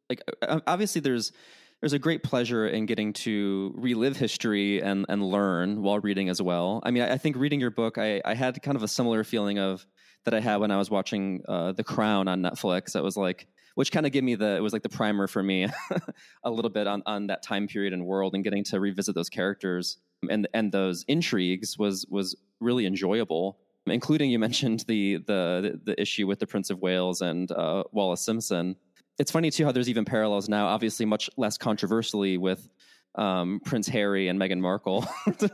[0.08, 0.22] like
[0.66, 1.32] obviously there's
[1.80, 6.40] there's a great pleasure in getting to relive history and and learn while reading as
[6.40, 6.80] well.
[6.84, 9.24] I mean, I, I think reading your book, I I had kind of a similar
[9.24, 9.84] feeling of
[10.24, 12.96] that I had when I was watching uh, The Crown on Netflix.
[12.96, 15.42] It was like which kind of gave me the it was like the primer for
[15.42, 15.68] me
[16.44, 19.28] a little bit on on that time period and world and getting to revisit those
[19.28, 19.98] characters
[20.30, 26.26] and and those intrigues was was really enjoyable including you mentioned the the the issue
[26.26, 28.76] with the Prince of Wales and uh, Wallis Simpson.
[29.18, 32.68] It's funny too how there's even parallels now, obviously much less controversially with
[33.14, 35.06] um, Prince Harry and Meghan Markle.
[35.38, 35.48] do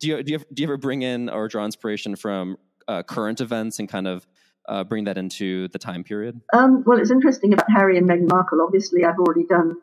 [0.00, 2.56] you do you, do you ever bring in or draw inspiration from
[2.88, 4.26] uh, current events and kind of
[4.68, 6.40] uh, bring that into the time period?
[6.52, 8.60] Um, well, it's interesting about Harry and Meghan Markle.
[8.60, 9.76] Obviously, I've already done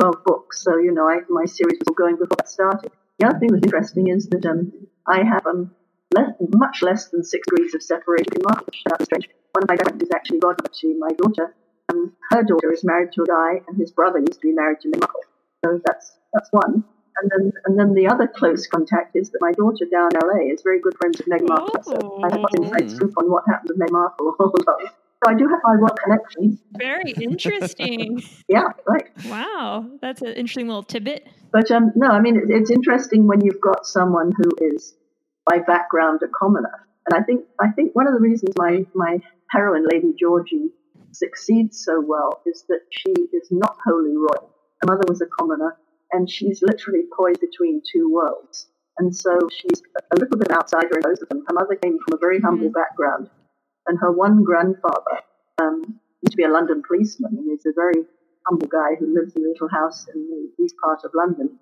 [0.00, 2.92] 12 books, so, you know, I, my series was all going before that started.
[3.18, 4.72] The other thing that's interesting is that um,
[5.06, 5.72] I have um,
[6.14, 9.28] less, much less than six degrees of separation in which is strange.
[9.52, 11.54] One of my grandparents is actually godmother to my daughter.
[11.90, 14.80] Um, her daughter is married to a guy, and his brother used to be married
[14.82, 15.20] to Meghan Markle.
[15.64, 16.84] So that's, that's one.
[17.20, 20.52] And then, and then the other close contact is that my daughter down in LA
[20.52, 21.82] is very good friends with Meghan Markle.
[21.82, 24.36] So I have inside scoop on what happened with Meghan Markle.
[24.64, 26.60] so I do have my work connections.
[26.76, 28.22] Very interesting.
[28.48, 29.08] yeah, right.
[29.26, 31.26] Wow, that's an interesting little tidbit.
[31.50, 34.94] But um, no, I mean it, it's interesting when you've got someone who is
[35.48, 36.86] by background a commoner.
[37.06, 39.18] And I think I think one of the reasons my my
[39.50, 40.70] heroine, Lady Georgie,
[41.12, 44.50] succeeds so well is that she is not wholly royal.
[44.82, 45.76] Her mother was a commoner
[46.12, 48.68] and she's literally poised between two worlds.
[48.98, 49.82] And so she's
[50.12, 51.44] a little bit outsider in both of them.
[51.46, 52.80] Her mother came from a very humble mm-hmm.
[52.80, 53.30] background,
[53.86, 55.22] and her one grandfather
[55.62, 58.02] um, used to be a London policeman, and he's a very
[58.48, 61.58] humble guy who lives in a little house in the east part of London.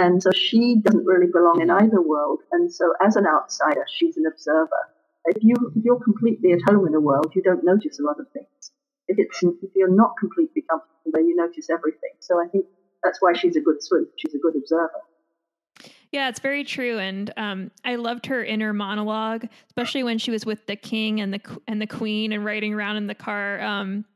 [0.00, 2.40] And so she doesn't really belong in either world.
[2.52, 4.82] And so, as an outsider, she's an observer.
[5.26, 8.18] If you if you're completely at home in a world, you don't notice a lot
[8.18, 8.72] of things.
[9.08, 12.14] If it's if you're not completely comfortable, there, you notice everything.
[12.20, 12.64] So I think
[13.02, 14.08] that's why she's a good sleuth.
[14.16, 15.02] She's a good observer.
[16.12, 20.46] Yeah, it's very true, and um, I loved her inner monologue, especially when she was
[20.46, 24.06] with the king and the and the queen and riding around in the car, um,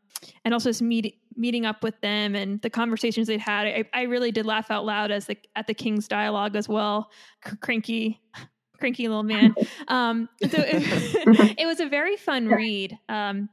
[0.47, 3.67] and also just meet, meeting up with them and the conversations they'd had.
[3.67, 7.11] I, I really did laugh out loud as the at the king's dialogue as well.
[7.61, 8.21] Cranky,
[8.79, 9.55] cranky little man.
[9.89, 12.99] Um, so it, it, was a very fun read.
[13.09, 13.51] Um,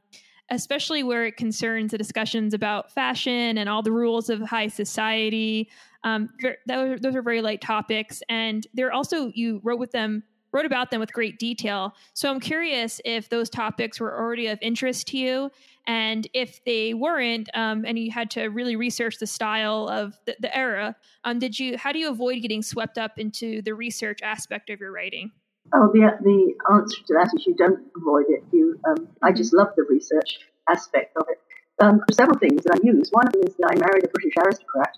[0.50, 5.70] especially where it concerns the discussions about fashion and all the rules of high society.
[6.04, 6.30] Um,
[6.68, 10.92] those, those are very light topics, and they're also you wrote with them wrote about
[10.92, 11.94] them with great detail.
[12.14, 15.52] So I'm curious if those topics were already of interest to you,
[15.88, 20.36] and if they weren't, um, and you had to really research the style of the,
[20.40, 21.78] the era, um, did you?
[21.78, 25.32] How do you avoid getting swept up into the research aspect of your writing?
[25.74, 28.44] Oh, the the answer to that is you don't avoid it.
[28.52, 29.38] You, um, I mm-hmm.
[29.38, 30.40] just love the research
[30.70, 31.40] aspect of it.
[31.84, 33.10] Um, several things that I use.
[33.12, 34.96] One of them is that I married a British aristocrat,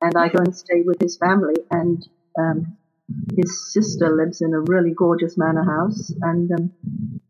[0.00, 1.54] and I go and stay with his family.
[1.70, 2.06] And
[2.38, 2.76] um,
[3.36, 6.72] his sister lives in a really gorgeous manor house, and um,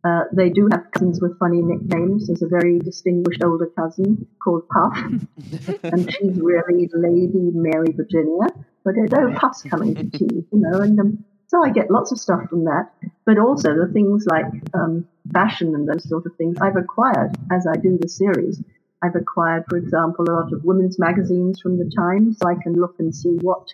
[0.04, 2.28] uh, they do have cousins with funny nicknames.
[2.28, 4.96] There's a very distinguished older cousin called Puff,
[5.82, 8.46] and she's really Lady Mary Virginia.
[8.84, 12.12] But there's no Puff's coming to tea, you know, and um, so I get lots
[12.12, 12.90] of stuff from that.
[13.26, 17.66] But also the things like um, fashion and those sort of things I've acquired as
[17.66, 18.62] I do the series.
[19.02, 22.74] I've acquired, for example, a lot of women's magazines from the time, so I can
[22.74, 23.66] look and see what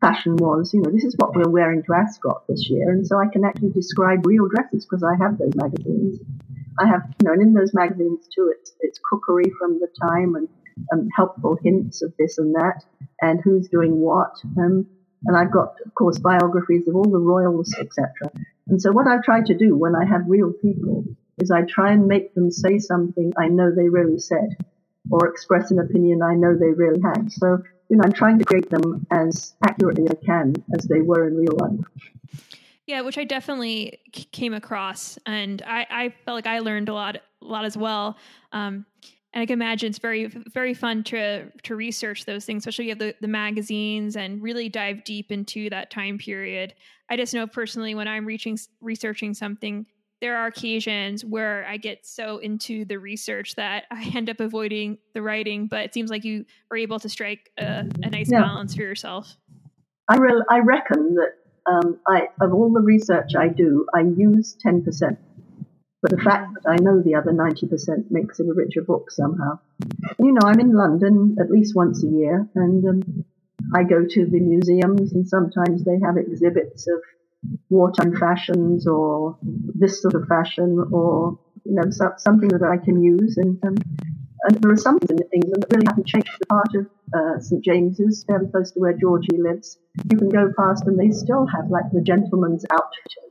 [0.00, 0.72] fashion was.
[0.74, 3.44] You know, this is what we're wearing to Ascot this year, and so I can
[3.44, 6.20] actually describe real dresses because I have those magazines.
[6.78, 10.34] I have, you know, and in those magazines too, it's it's cookery from the time
[10.34, 10.48] and
[10.92, 12.84] um, helpful hints of this and that,
[13.20, 14.32] and who's doing what.
[14.58, 14.86] Um,
[15.24, 18.12] and I've got, of course, biographies of all the royals, etc.
[18.68, 21.04] And so what I try to do when I have real people
[21.38, 24.56] is I try and make them say something I know they really said,
[25.10, 27.32] or express an opinion I know they really had.
[27.32, 31.00] So you know, I'm trying to create them as accurately as I can as they
[31.00, 31.80] were in real life.
[32.86, 33.98] Yeah, which I definitely
[34.32, 38.16] came across, and I, I felt like I learned a lot, a lot as well.
[38.52, 38.86] Um,
[39.32, 42.90] and I can imagine it's very, very fun to to research those things, especially you
[42.92, 46.74] have the, the magazines and really dive deep into that time period.
[47.10, 49.84] I just know personally when I'm reaching researching something,
[50.20, 54.98] there are occasions where I get so into the research that I end up avoiding
[55.14, 55.66] the writing.
[55.66, 58.40] But it seems like you are able to strike a, a nice yeah.
[58.40, 59.36] balance for yourself.
[60.08, 61.32] I re- I reckon that
[61.70, 65.18] um, I of all the research I do, I use ten percent.
[66.02, 69.10] But the fact that I know the other ninety percent makes it a richer book
[69.10, 69.58] somehow.
[70.18, 73.24] You know, I'm in London at least once a year, and um,
[73.74, 77.00] I go to the museums, and sometimes they have exhibits of
[77.68, 83.02] wartime fashions or this sort of fashion or you know so, something that I can
[83.02, 83.76] use and um,
[84.44, 86.30] and there are some things in England that really haven't changed.
[86.38, 89.78] The part of uh, St James's, fairly close to where Georgie lives,
[90.10, 93.26] you can go past and they still have like the gentleman's outfitters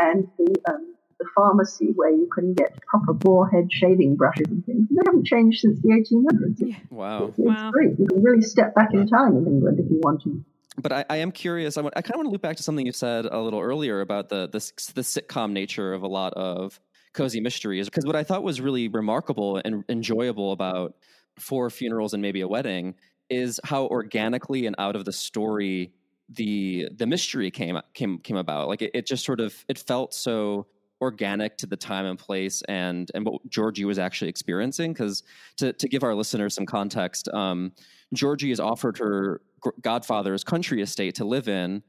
[0.00, 4.88] and the um, the pharmacy where you can get proper boarhead shaving brushes and things.
[4.88, 6.54] They haven't changed since the 1800s.
[6.58, 6.76] Yeah.
[6.90, 7.26] Wow.
[7.26, 7.70] It's, it's wow.
[7.72, 7.98] great.
[7.98, 10.44] You can really step back in time in England if you want to
[10.78, 11.76] but I, I, am curious.
[11.76, 14.28] I, kind of want to loop back to something you said a little earlier about
[14.28, 14.58] the, the
[14.94, 16.80] the sitcom nature of a lot of
[17.14, 17.86] cozy mysteries.
[17.86, 20.94] Because what I thought was really remarkable and enjoyable about
[21.38, 22.94] Four Funerals and Maybe a Wedding
[23.28, 25.92] is how organically and out of the story
[26.30, 28.68] the the mystery came came came about.
[28.68, 30.66] Like it, it just sort of it felt so
[31.00, 34.92] organic to the time and place and and what Georgie was actually experiencing.
[34.92, 35.22] Because
[35.56, 37.72] to to give our listeners some context, um,
[38.12, 39.40] Georgie has offered her
[39.80, 41.82] godfather's country estate to live in.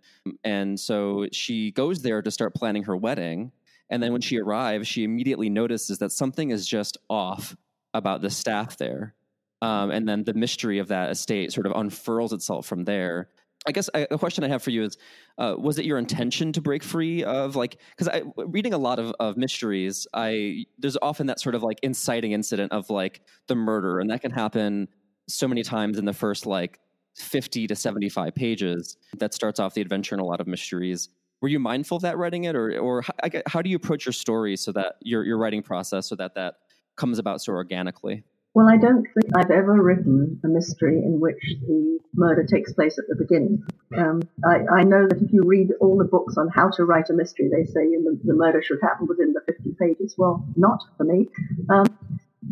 [0.43, 3.51] And so she goes there to start planning her wedding.
[3.89, 7.55] And then when she arrives, she immediately notices that something is just off
[7.93, 9.15] about the staff there.
[9.61, 13.29] Um, and then the mystery of that estate sort of unfurls itself from there.
[13.67, 14.97] I guess a question I have for you is:
[15.37, 17.77] uh, Was it your intention to break free of like?
[17.97, 22.31] Because reading a lot of, of mysteries, I there's often that sort of like inciting
[22.31, 24.87] incident of like the murder, and that can happen
[25.27, 26.79] so many times in the first like
[27.15, 31.09] 50 to 75 pages that starts off the adventure in a lot of mysteries.
[31.41, 33.13] Were you mindful of that writing it or or how,
[33.47, 36.55] how do you approach your story so that your your writing process so that that
[36.97, 38.23] comes about so organically?
[38.55, 42.97] Well i don't think i've ever written a mystery in which the murder takes place
[42.97, 43.63] at the beginning.
[43.95, 47.09] Um, I, I, know that if you read all the books on how to write
[47.09, 50.15] a mystery they say the, the murder should happen within the 50 pages.
[50.17, 51.29] Well not for me.
[51.69, 51.85] Um,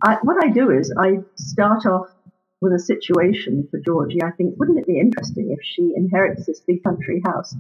[0.04, 2.08] I, what i do is i start off
[2.62, 6.62] with a situation for Georgie, I think, wouldn't it be interesting if she inherits this
[6.62, 7.54] big country house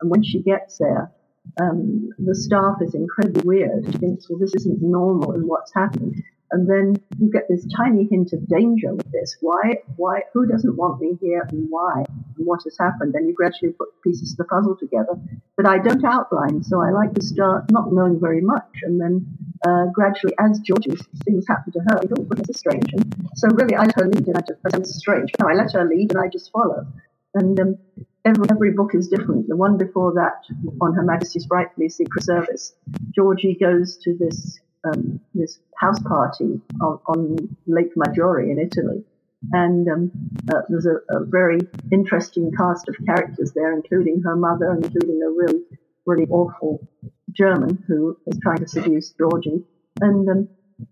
[0.00, 1.12] and when she gets there,
[1.60, 3.86] um, the staff is incredibly weird.
[3.86, 6.22] She thinks, well, this isn't normal and what's happening.
[6.52, 9.36] And then you get this tiny hint of danger with this.
[9.40, 9.78] Why?
[9.96, 10.20] Why?
[10.32, 12.04] Who doesn't want me here, and why?
[12.08, 13.14] And what has happened?
[13.14, 15.18] Then you gradually put pieces of the puzzle together.
[15.56, 19.26] But I don't outline, so I like to start not knowing very much, and then
[19.66, 22.92] uh, gradually, as Georgie's things happen to her, I don't think it's strange.
[22.92, 25.32] And so really, I let her lead, and I just it's strange.
[25.40, 26.86] No, I let her lead, and I just follow.
[27.34, 27.78] And um,
[28.24, 29.48] every every book is different.
[29.48, 30.44] The one before that,
[30.80, 32.74] on Her Majesty's Frightfully Secret Service,
[33.14, 39.02] Georgie goes to this um, this house party on, on, Lake Maggiore in Italy.
[39.52, 40.10] And um,
[40.52, 41.58] uh, there's a, a, very
[41.92, 45.60] interesting cast of characters there, including her mother, including a really,
[46.06, 46.86] really awful
[47.36, 49.64] German who is trying to seduce Georgie.
[50.00, 50.48] And um,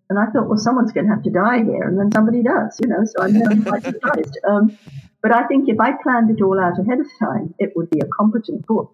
[0.08, 2.80] and I thought, well, someone's going to have to die here, and then somebody does,
[2.80, 3.04] you know.
[3.04, 4.38] So I'm quite surprised.
[4.48, 4.78] Um,
[5.20, 8.00] but I think if I planned it all out ahead of time, it would be
[8.00, 8.90] a competent book,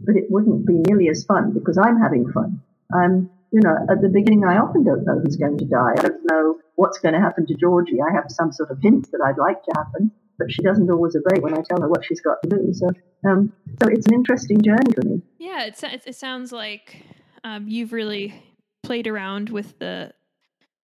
[0.00, 2.62] but it wouldn't be nearly as fun because I'm having fun.
[2.94, 5.92] I'm you know, at the beginning, I often don't know who's going to die.
[5.96, 7.98] I don't know what's going to happen to Georgie.
[8.00, 11.16] I have some sort of hints that I'd like to happen, but she doesn't always
[11.16, 12.72] obey when I tell her what she's got to do.
[12.72, 12.90] So,
[13.24, 15.22] um, so it's an interesting journey for me.
[15.38, 17.02] Yeah, it, it sounds like
[17.44, 18.42] um, you've really
[18.82, 20.12] played around with the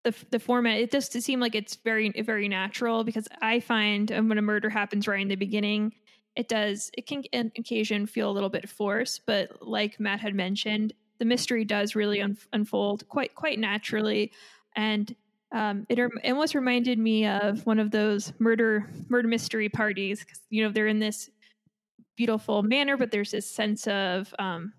[0.04, 0.80] the the format.
[0.80, 4.70] It does seem like it's very very natural because I find um, when a murder
[4.70, 5.94] happens right in the beginning,
[6.36, 9.26] it does it can on occasion feel a little bit forced.
[9.26, 14.32] But like Matt had mentioned, the mystery does really un- unfold quite quite naturally,
[14.76, 15.16] and
[15.52, 20.22] um, it almost reminded me of one of those murder murder mystery parties.
[20.22, 21.30] because You know, they're in this
[22.16, 24.74] beautiful manner, but there's this sense of um,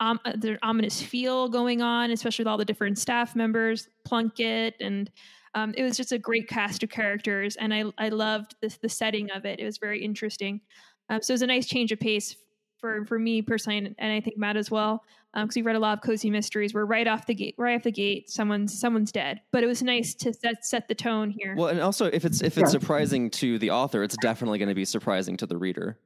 [0.00, 5.10] um, there's ominous feel going on, especially with all the different staff members, Plunkett, and
[5.54, 8.88] um, it was just a great cast of characters, and I I loved this, the
[8.88, 9.60] setting of it.
[9.60, 10.60] It was very interesting.
[11.08, 12.36] Um, so it was a nice change of pace
[12.78, 15.76] for for me personally, and, and I think Matt as well, because um, we've read
[15.76, 18.78] a lot of cozy mysteries where right off the gate, right off the gate, someone's
[18.78, 19.40] someone's dead.
[19.52, 21.54] But it was nice to set set the tone here.
[21.56, 22.80] Well, and also if it's if it's yeah.
[22.80, 25.98] surprising to the author, it's definitely going to be surprising to the reader.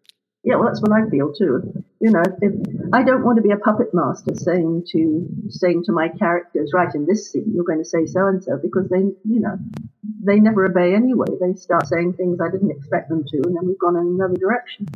[0.48, 1.84] Yeah, well, that's what I feel too.
[2.00, 2.52] You know, if,
[2.94, 6.88] I don't want to be a puppet master saying to saying to my characters, right
[6.94, 9.58] in this scene, you're going to say so and so, because they, you know,
[10.24, 11.26] they never obey anyway.
[11.38, 14.36] They start saying things I didn't expect them to, and then we've gone in another
[14.36, 14.86] direction.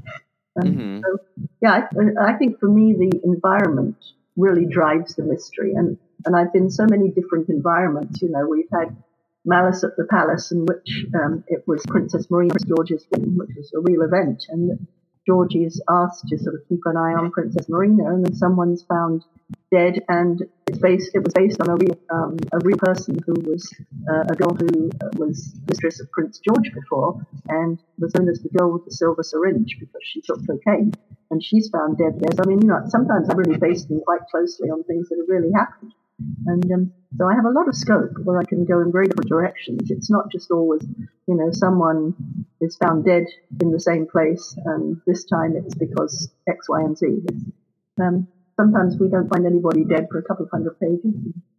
[0.59, 1.01] Mm-hmm.
[1.05, 1.19] So,
[1.61, 3.97] yeah, I, I, think for me the environment
[4.39, 8.23] really drives the mystery, and and I've been so many different environments.
[8.23, 8.97] You know, we've had
[9.45, 13.71] Malice at the Palace, in which um, it was Princess Marina George's wedding, which was
[13.77, 14.87] a real event, and
[15.27, 18.83] Georgie is asked to sort of keep an eye on Princess Marina, and then someone's
[18.83, 19.25] found
[19.71, 21.11] dead, and it's based.
[21.15, 23.73] It was based on a real um, a real person who was
[24.11, 28.41] uh, a girl who uh, was mistress of Prince George before, and was known as
[28.41, 30.93] the girl with the silver syringe because she took cocaine,
[31.31, 32.33] and she's found dead there.
[32.35, 35.19] So I mean, you know, sometimes I really based them quite closely on things that
[35.19, 35.93] have really happened.
[36.47, 39.07] And um, so I have a lot of scope where I can go in very
[39.07, 39.91] different directions.
[39.91, 40.83] It's not just always,
[41.27, 43.25] you know, someone is found dead
[43.61, 47.07] in the same place, and this time it's because X, Y, and Z.
[48.01, 51.15] Um, sometimes we don't find anybody dead for a couple of hundred pages.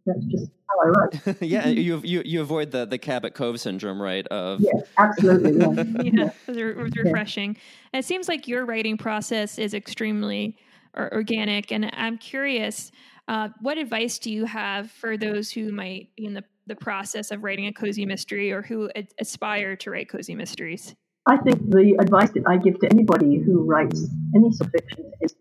[0.06, 1.36] That's just how I write.
[1.42, 4.26] yeah, you, you you avoid the the Cabot Cove syndrome, right?
[4.28, 5.58] Of yeah, absolutely.
[5.58, 7.56] Yeah, yeah, it was refreshing.
[7.92, 8.00] Yeah.
[8.00, 10.56] It seems like your writing process is extremely
[10.96, 12.90] organic, and I'm curious.
[13.26, 17.30] Uh, what advice do you have for those who might be in the, the process
[17.30, 20.94] of writing a cozy mystery or who ad- aspire to write cozy mysteries?
[21.26, 25.10] I think the advice that I give to anybody who writes any sort of fiction
[25.22, 25.34] is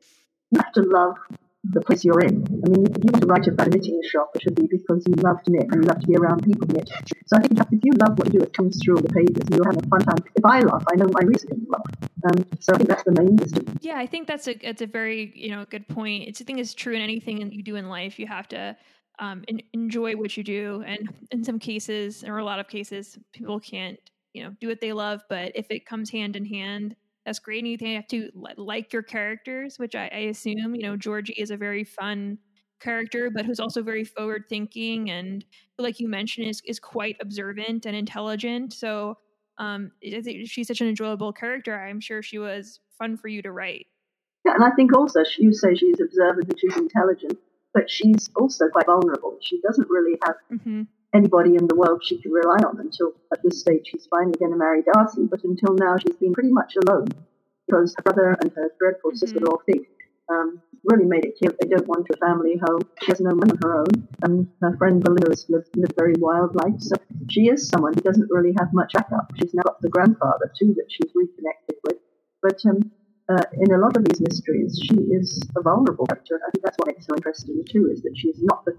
[0.51, 1.15] you have to love
[1.63, 2.43] the place you're in.
[2.43, 5.03] I mean, if you want to write about a knitting shop, it should be because
[5.07, 6.89] you love to knit and you love to be around people knit.
[7.25, 9.47] So I think if you love what you do, it comes through on the pages
[9.47, 10.17] and you're having a fun time.
[10.35, 11.81] If I laugh, I know my reader can laugh.
[12.25, 13.77] Um, so I think that's the main wisdom.
[13.81, 16.27] Yeah, I think that's a it's a very you know good point.
[16.27, 18.19] It's a thing is true in anything you do in life.
[18.19, 18.75] You have to
[19.19, 23.59] um, enjoy what you do, and in some cases, or a lot of cases, people
[23.59, 23.99] can't
[24.33, 25.21] you know do what they love.
[25.29, 26.95] But if it comes hand in hand
[27.25, 27.63] that's great.
[27.63, 31.51] And you have to like your characters, which I, I assume, you know, Georgie is
[31.51, 32.37] a very fun
[32.81, 35.45] character, but who's also very forward thinking and,
[35.77, 38.73] like you mentioned, is is quite observant and intelligent.
[38.73, 39.17] So,
[39.57, 39.91] um,
[40.45, 41.79] she's such an enjoyable character.
[41.79, 43.87] I'm sure she was fun for you to write.
[44.45, 47.39] Yeah, and I think also you say she's observant and she's intelligent,
[47.73, 49.37] but she's also quite vulnerable.
[49.41, 53.41] She doesn't really have mm-hmm anybody in the world she can rely on until at
[53.43, 55.25] this stage she's finally going to marry Darcy.
[55.29, 57.07] But until now, she's been pretty much alone
[57.67, 59.17] because her brother and her dreadful mm-hmm.
[59.17, 59.87] sister-in-law Fig
[60.29, 62.81] um, really made it clear they don't want a family home.
[63.01, 66.15] She has no money of her own, and her friend Belinda has lived, lived very
[66.17, 66.79] wild life.
[66.79, 66.95] So
[67.29, 69.31] she is someone who doesn't really have much backup.
[69.39, 71.97] She's now got the grandfather too that she's reconnected with.
[72.41, 72.91] But um,
[73.29, 76.41] uh, in a lot of these mysteries, she is a vulnerable character.
[76.45, 78.73] I think that's what makes her interesting too, is that she's not the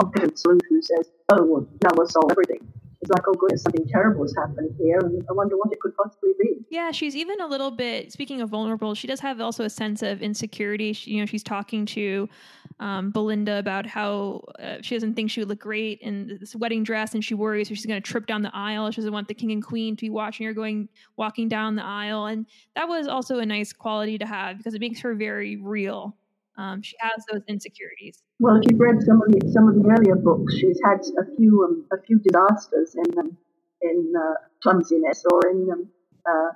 [0.00, 2.66] confident sleuth who says, "Oh, well, now we'll solve everything."
[3.04, 5.94] It's like, "Oh goodness, something terrible has happened here, and I wonder what it could
[5.94, 8.10] possibly be." Yeah, she's even a little bit.
[8.10, 10.94] Speaking of vulnerable, she does have also a sense of insecurity.
[10.94, 12.30] She, you know, she's talking to
[12.80, 16.82] um, Belinda about how uh, she doesn't think she would look great in this wedding
[16.82, 18.90] dress, and she worries she's going to trip down the aisle.
[18.90, 20.88] She doesn't want the king and queen to be watching her going
[21.18, 24.80] walking down the aisle, and that was also a nice quality to have because it
[24.80, 26.16] makes her very real.
[26.56, 28.22] Um, she has those insecurities.
[28.38, 31.24] Well, if you've read some of the some of the earlier books, she's had a
[31.36, 33.36] few um, a few disasters in um,
[33.82, 35.88] in uh, clumsiness or in um,
[36.26, 36.50] uh,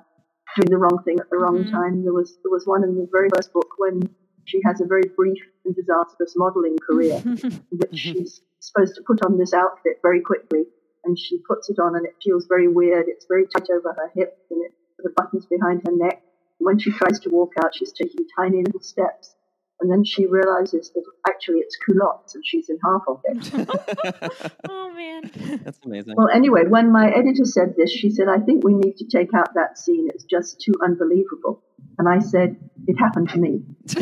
[0.55, 1.71] doing the wrong thing at the wrong Mhm.
[1.71, 2.03] time.
[2.03, 4.09] There was there was one in the very first book when
[4.45, 9.23] she has a very brief and disastrous modelling career, in which she's supposed to put
[9.25, 10.63] on this outfit very quickly,
[11.03, 13.05] and she puts it on, and it feels very weird.
[13.07, 14.73] It's very tight over her hips, and it
[15.03, 16.21] the buttons behind her neck.
[16.57, 19.35] When she tries to walk out, she's taking tiny little steps.
[19.81, 24.51] And then she realizes that actually it's culottes and she's in half of it.
[24.69, 25.61] oh man.
[25.63, 26.15] That's amazing.
[26.17, 29.33] Well, anyway, when my editor said this, she said, I think we need to take
[29.33, 30.09] out that scene.
[30.13, 31.63] It's just too unbelievable.
[31.97, 32.57] And I said,
[32.87, 33.61] it happened to me.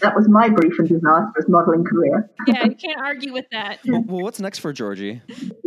[0.00, 2.30] That was my brief and disastrous modeling career.
[2.46, 3.78] yeah, you can't argue with that.
[3.86, 5.20] well, well, what's next for Georgie?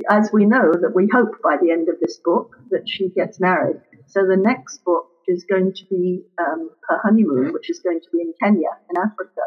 [0.09, 3.39] As we know, that we hope by the end of this book that she gets
[3.39, 3.77] married.
[4.07, 8.07] So the next book is going to be um, her honeymoon, which is going to
[8.11, 9.41] be in Kenya, in Africa.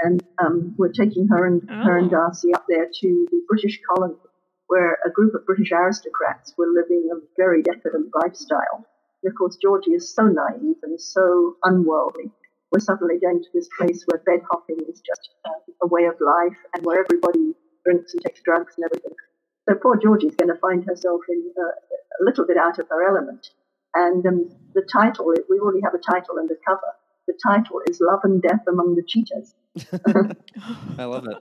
[0.00, 2.10] And um, we're taking her and her and Oh.
[2.10, 4.14] Darcy up there to the British colony,
[4.68, 8.86] where a group of British aristocrats were living a very decadent lifestyle.
[9.22, 12.30] And of course, Georgie is so naive and so unworldly.
[12.70, 15.50] We're suddenly going to this place where bed hopping is just uh,
[15.82, 17.54] a way of life, and where everybody
[17.84, 19.16] drinks and takes drugs and everything.
[19.68, 23.08] So poor Georgie's going to find herself in uh, a little bit out of her
[23.08, 23.48] element.
[23.94, 26.80] And um, the title, we already have a title and a cover.
[27.26, 29.54] The title is Love and Death Among the Cheetahs.
[30.98, 31.36] I love it.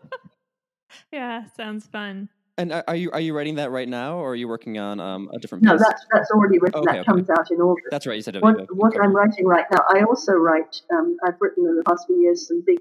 [1.11, 2.29] yeah, sounds fun.
[2.59, 4.99] And are are you are you writing that right now, or are you working on
[4.99, 5.63] um, a different?
[5.63, 6.79] No, that's, that's already written.
[6.79, 7.05] Okay, that okay.
[7.05, 7.87] comes out in August.
[7.91, 8.15] That's right.
[8.15, 8.41] You said it.
[8.41, 8.65] What, okay.
[8.71, 12.17] what I'm writing right now, I also write, um, I've written in the past few
[12.17, 12.79] years some big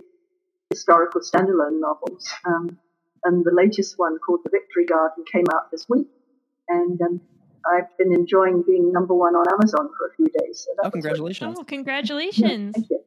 [0.70, 2.26] historical standalone novels.
[2.44, 2.78] Um,
[3.24, 6.08] and the latest one called The Victory Garden came out this week.
[6.68, 7.20] And um,
[7.74, 10.60] I've been enjoying being number one on Amazon for a few days.
[10.66, 11.56] So that Oh, was really- congratulations!
[11.58, 12.74] Oh, Yeah, congratulations.
[12.74, 13.00] thank you.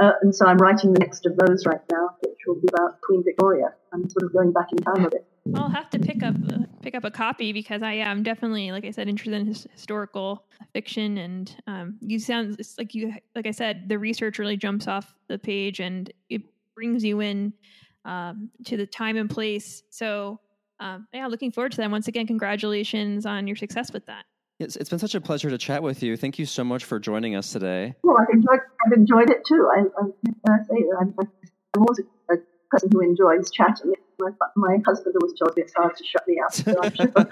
[0.00, 3.00] Uh, and so I'm writing the next of those right now, which will be about
[3.02, 3.74] Queen Victoria.
[3.92, 5.26] I'm sort of going back in time a bit.
[5.54, 8.84] I'll have to pick up uh, pick up a copy because I am definitely, like
[8.86, 11.18] I said, interested in his, historical fiction.
[11.18, 15.12] And um, you sound it's like you, like I said, the research really jumps off
[15.28, 16.42] the page and it
[16.74, 17.52] brings you in
[18.06, 19.82] um, to the time and place.
[19.90, 20.40] So
[20.80, 21.90] um, yeah, looking forward to that.
[21.90, 24.24] Once again, congratulations on your success with that.
[24.58, 26.16] It's, it's been such a pleasure to chat with you.
[26.16, 27.94] Thank you so much for joining us today.
[28.02, 29.68] Well, I've enjoyed, I've enjoyed it too.
[29.74, 32.36] I, I, I say I'm, I'm always a, a
[32.70, 33.94] person who enjoys chatting.
[34.20, 36.54] My, my husband always tells me it's hard to shut me out.
[36.60, 37.08] So sure.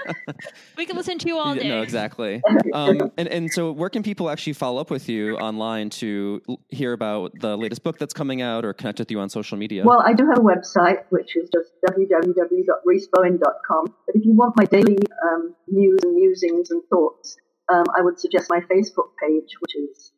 [0.76, 1.68] We can listen to you all Yeah, day.
[1.68, 2.43] No, exactly.
[2.74, 6.93] Um, and and so, where can people actually follow up with you online to hear
[6.93, 9.84] about the latest book that's coming out, or connect with you on social media?
[9.84, 13.95] Well, I do have a website, which is just www.rhysbowen.com.
[14.07, 17.36] But if you want my daily um, news and musings and thoughts,
[17.72, 20.12] um, I would suggest my Facebook page, which is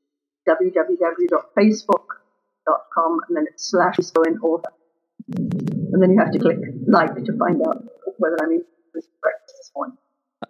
[0.48, 4.72] www.facebook.com and then it's slash Rhys Bowen author.
[5.92, 7.84] And then you have to click like to find out
[8.18, 8.62] whether I'm in
[8.94, 9.96] this correct this morning.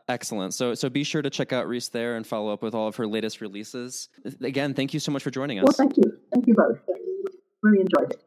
[0.09, 0.55] Excellent.
[0.55, 2.97] So so be sure to check out Rhys there and follow up with all of
[2.97, 4.09] her latest releases.
[4.43, 5.65] Again, thank you so much for joining us.
[5.65, 6.05] Well, thank you.
[6.33, 6.79] Thank you both.
[6.89, 6.93] I
[7.63, 8.23] really enjoyed it.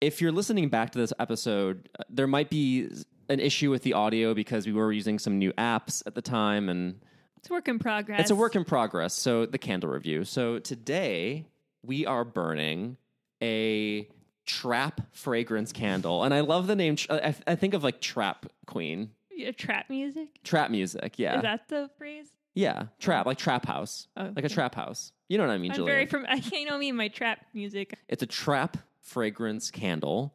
[0.00, 2.88] if you're listening back to this episode, uh, there might be
[3.28, 6.68] an issue with the audio because we were using some new apps at the time
[6.68, 7.00] and
[7.38, 8.20] It's a work in progress.
[8.20, 9.14] it's a work in progress.
[9.14, 10.24] So the candle review.
[10.24, 11.46] So today
[11.84, 12.96] we are burning
[13.42, 14.08] a
[14.46, 16.24] trap fragrance candle.
[16.24, 16.96] And I love the name.
[17.10, 20.28] I, I think of like trap queen, Yeah, trap music.
[20.44, 21.18] trap music.
[21.18, 21.36] Yeah.
[21.36, 22.26] Is that the phrase?
[22.54, 22.84] yeah.
[23.00, 25.12] Trap, like trap house, Oh, like a trap house.
[25.28, 25.92] You know what I mean, I'm Julia?
[25.92, 26.26] very from.
[26.28, 27.94] I can't know me my trap music.
[28.08, 30.34] It's a trap fragrance candle.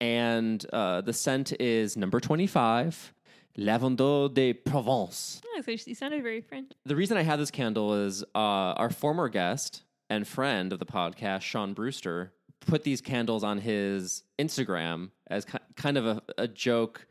[0.00, 3.12] And uh, the scent is number 25,
[3.58, 5.42] Lavender de Provence.
[5.46, 6.70] Oh, so you sounded very French.
[6.86, 10.86] The reason I have this candle is uh, our former guest and friend of the
[10.86, 12.32] podcast, Sean Brewster,
[12.66, 15.46] put these candles on his Instagram as
[15.76, 17.06] kind of a, a joke.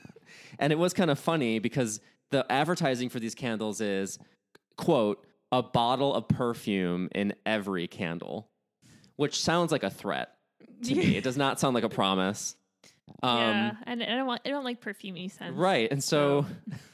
[0.58, 4.18] and it was kind of funny because the advertising for these candles is,
[4.76, 8.48] quote, a bottle of perfume in every candle,
[9.16, 10.30] which sounds like a threat
[10.84, 11.16] to me.
[11.16, 12.56] It does not sound like a promise.
[13.22, 14.40] Um, yeah, and I don't want.
[14.44, 15.56] I don't like perfumey scents.
[15.56, 15.90] Right.
[15.90, 16.46] And so,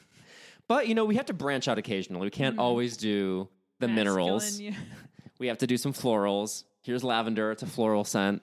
[0.67, 2.25] but you know, we have to branch out occasionally.
[2.25, 2.61] We can't Mhm.
[2.61, 3.47] always do
[3.79, 4.59] the minerals.
[4.59, 4.75] Yeah.
[5.39, 6.65] We have to do some florals.
[6.81, 7.51] Here's lavender.
[7.51, 8.41] It's a floral scent.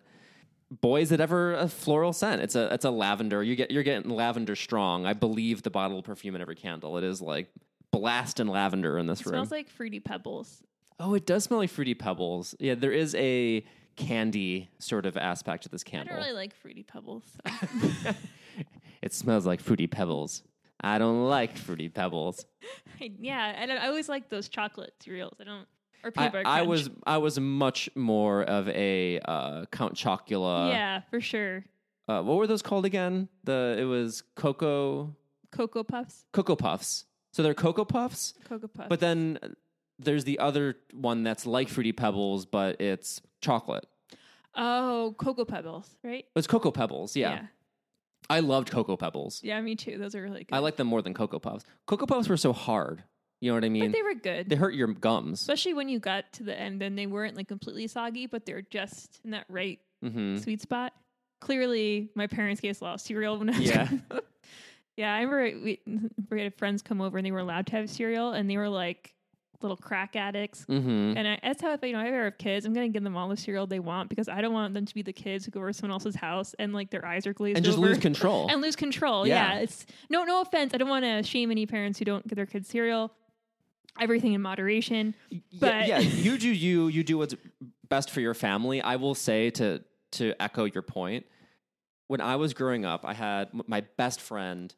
[0.71, 2.43] Boy, is it ever a floral scent?
[2.43, 3.43] It's a it's a lavender.
[3.43, 5.07] You get you're getting lavender strong.
[5.07, 6.99] I believe the bottle of perfume in every candle.
[6.99, 7.49] It is like
[7.91, 9.35] blast blasting lavender in this room.
[9.35, 9.47] It room.
[9.47, 10.63] smells like fruity pebbles.
[11.01, 12.55] oh, it does smell like fruity pebbles.
[12.59, 13.65] Yeah, there is a
[13.97, 16.15] candy sort of aspect to this candle.
[16.15, 17.25] I don't really like fruity pebbles.
[18.03, 18.11] so.
[19.03, 20.43] it smells like fruity pebbles.
[20.81, 22.45] I don't like fruity pebbles.
[23.01, 25.39] I- yeah, I, I always like those chocolate cereals.
[25.41, 25.67] I don't
[26.05, 26.69] or I, peanut butter I crunch.
[26.69, 30.71] was I was much more of a uh, Count Chocula.
[30.71, 31.65] yeah, for sure.
[32.09, 33.29] Uh, what were those called again?
[33.45, 35.15] The it was cocoa
[35.51, 37.05] Cocoa Puffs, cocoa puffs.
[37.33, 38.89] So they're cocoa puffs, Cocoa Puffs.
[38.89, 39.39] but then
[39.99, 43.85] there's the other one that's like fruity pebbles, but it's chocolate.
[44.55, 46.25] oh, Cocoa Pebbles, right?
[46.35, 47.15] It's cocoa pebbles.
[47.17, 47.47] Yeah, yeah,
[48.31, 49.41] I loved cocoa pebbles.
[49.45, 49.99] Yeah, me too.
[49.99, 50.55] Those are really good.
[50.55, 51.65] I like them more than cocoa puffs.
[51.87, 53.05] Cocoa puffs were so hard.
[53.41, 53.91] You know what I mean?
[53.91, 54.49] but they were good.
[54.49, 55.41] they hurt your gums.
[55.41, 58.63] Especially when you got to the end, then they weren't like completely soggy, but they're
[58.63, 60.93] just in that right hmm sweet spot.
[61.41, 63.89] Clearly, my parents gave us a lot of cereal when I was Yeah.
[64.97, 65.81] yeah, I remember we,
[66.31, 68.69] we had friends come over and they were allowed to have cereal, and they were
[68.69, 69.15] like
[69.61, 70.65] little crack addicts.
[70.65, 73.03] hmm And I, that's how if you know I ever have kids, I'm gonna give
[73.05, 75.45] them all the cereal they want because I don't want them to be the kids
[75.45, 77.79] who go over to someone else's house and like their eyes are glazed And just
[77.79, 78.47] over lose control.
[78.51, 79.27] and lose control.
[79.27, 79.55] Yeah.
[79.55, 79.59] Yeah.
[79.61, 80.75] it's no no offense.
[80.75, 83.13] I don't want to shame any parents who don't give their kids cereal.
[84.01, 85.15] Everything in moderation.
[85.31, 86.89] yeah, But- yeah, you do you.
[86.89, 87.35] You do what's
[87.89, 88.81] best for your family.
[88.83, 89.83] I will say to
[90.13, 91.27] to echo your point.
[92.07, 94.75] When I was growing up, I had my best friend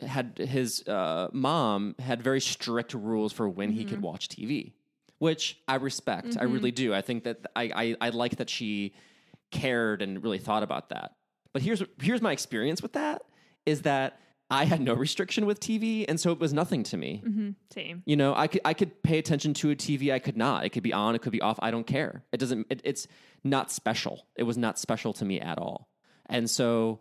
[0.00, 4.02] had his uh, mom had very strict rules for when he could Mm-hmm.
[4.06, 4.72] watch TV,
[5.18, 6.36] which I respect.
[6.40, 6.92] I really do.
[6.94, 7.64] I think that I,
[8.00, 8.94] I I like that she
[9.50, 11.12] cared and really thought about that.
[11.52, 13.22] But here's here's my experience with that
[13.66, 14.18] is that
[14.52, 17.22] I had no restriction with TV, and so it was nothing to me.
[17.24, 18.02] hmm Same.
[18.06, 20.12] You know, I could I could pay attention to a TV.
[20.12, 20.64] I could not.
[20.64, 21.14] It could be on.
[21.14, 21.58] It could be off.
[21.62, 22.22] I don't care.
[22.32, 22.66] It doesn't.
[22.70, 23.06] It, it's
[23.44, 24.26] not special.
[24.36, 25.88] It was not special to me at all.
[26.26, 27.00] And so,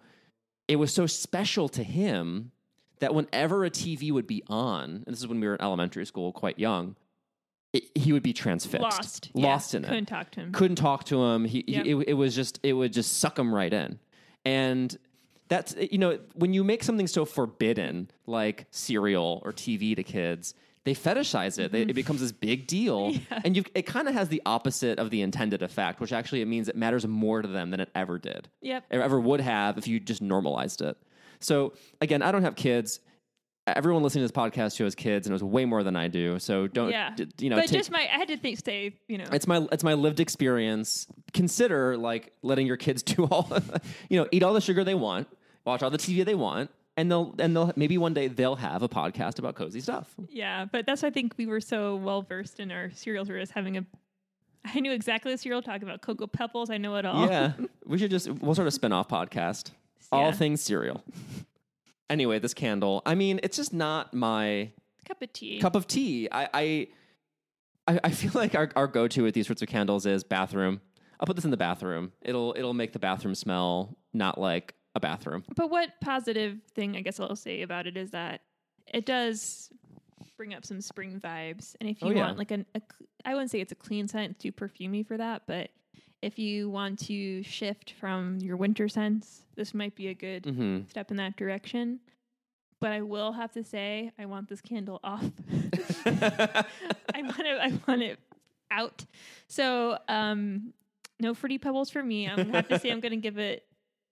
[0.67, 2.51] it was so special to him
[2.99, 6.05] that whenever a TV would be on, and this is when we were in elementary
[6.05, 6.95] school, quite young,
[7.73, 9.31] it, he would be transfixed, Lost.
[9.33, 9.77] lost yeah.
[9.79, 10.51] in it Couldn't talk to him.
[10.51, 11.45] couldn't talk to him.
[11.45, 13.97] He, he- it, it was just it would just suck him right in.
[14.45, 14.95] And
[15.51, 20.55] that's you know when you make something so forbidden like cereal or TV to kids,
[20.85, 21.73] they fetishize it.
[21.73, 21.95] They, it mm-hmm.
[21.95, 25.61] becomes this big deal, and you it kind of has the opposite of the intended
[25.61, 28.47] effect, which actually it means it matters more to them than it ever did.
[28.61, 28.85] Yep.
[28.91, 30.95] It ever would have if you just normalized it.
[31.41, 33.01] So again, I don't have kids.
[33.67, 36.39] Everyone listening to this podcast who has kids and knows way more than I do.
[36.39, 37.13] So don't Yeah.
[37.13, 39.25] d- you know but take- just my, I had to think, stay, you know.
[39.33, 41.07] it's my it's my lived experience.
[41.33, 43.51] Consider like letting your kids do all
[44.09, 45.27] you know, eat all the sugar they want,
[45.65, 48.81] watch all the TV they want, and they'll and they'll maybe one day they'll have
[48.83, 50.13] a podcast about cozy stuff.
[50.29, 53.27] Yeah, but that's why I think we were so well versed in our cereals.
[53.29, 53.85] We were just having a.
[54.63, 55.61] I knew exactly the cereal.
[55.61, 56.69] Talk about Cocoa Pebbles.
[56.69, 57.27] I know it all.
[57.27, 57.53] Yeah,
[57.85, 59.71] we should just we'll start a spin-off podcast.
[60.11, 61.03] All things cereal.
[62.09, 63.01] Anyway, this candle.
[63.05, 64.71] I mean, it's just not my
[65.07, 65.59] Cup of tea.
[65.59, 66.27] cup of tea.
[66.31, 66.87] I I,
[67.87, 70.81] I, I feel like our, our go to with these sorts of candles is bathroom.
[71.19, 72.11] I'll put this in the bathroom.
[72.21, 75.43] It'll it'll make the bathroom smell not like a bathroom.
[75.55, 78.41] But what positive thing I guess I'll say about it is that
[78.87, 79.69] it does
[80.37, 81.75] bring up some spring vibes.
[81.79, 82.25] And if you Oh, yeah.
[82.25, 82.81] want like an, a,
[83.25, 85.43] I wouldn't say it's a clean scent, too perfumey for that.
[85.47, 85.69] But
[86.21, 90.79] if you want to shift from your winter scents, this might be a good hmm
[90.89, 91.99] step in that direction.
[92.79, 95.23] But I will have to say, I want this candle off.
[96.05, 96.65] I
[97.21, 97.59] want it.
[97.61, 98.19] I want it
[98.71, 99.05] out.
[99.47, 100.73] So, um,
[101.19, 102.27] no fruity pebbles for me.
[102.27, 103.63] I'm gonna have to say I'm going to give it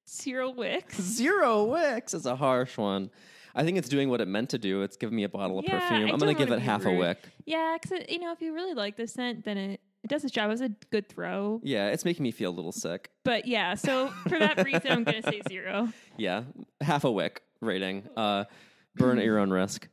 [0.10, 0.96] zero wicks.
[1.02, 3.10] Zero wicks is a harsh one.
[3.56, 4.84] I think it's doing what it meant to do.
[4.84, 6.10] It's giving me a bottle of Yeah, perfume.
[6.10, 7.18] I I'm going to give it half a wick.
[7.46, 10.32] Yeah, because you know, if you really like the scent, then it it does its
[10.34, 10.46] job.
[10.46, 11.60] It was a good throw.
[11.64, 13.10] Yeah, it's making me feel a little sick.
[13.26, 15.90] But yeah, so for that reason, I'm going to say zero.
[16.16, 16.44] Yeah,
[16.80, 18.04] half a wick rating.
[18.16, 18.46] Uh,
[18.96, 19.88] burn at your own risk.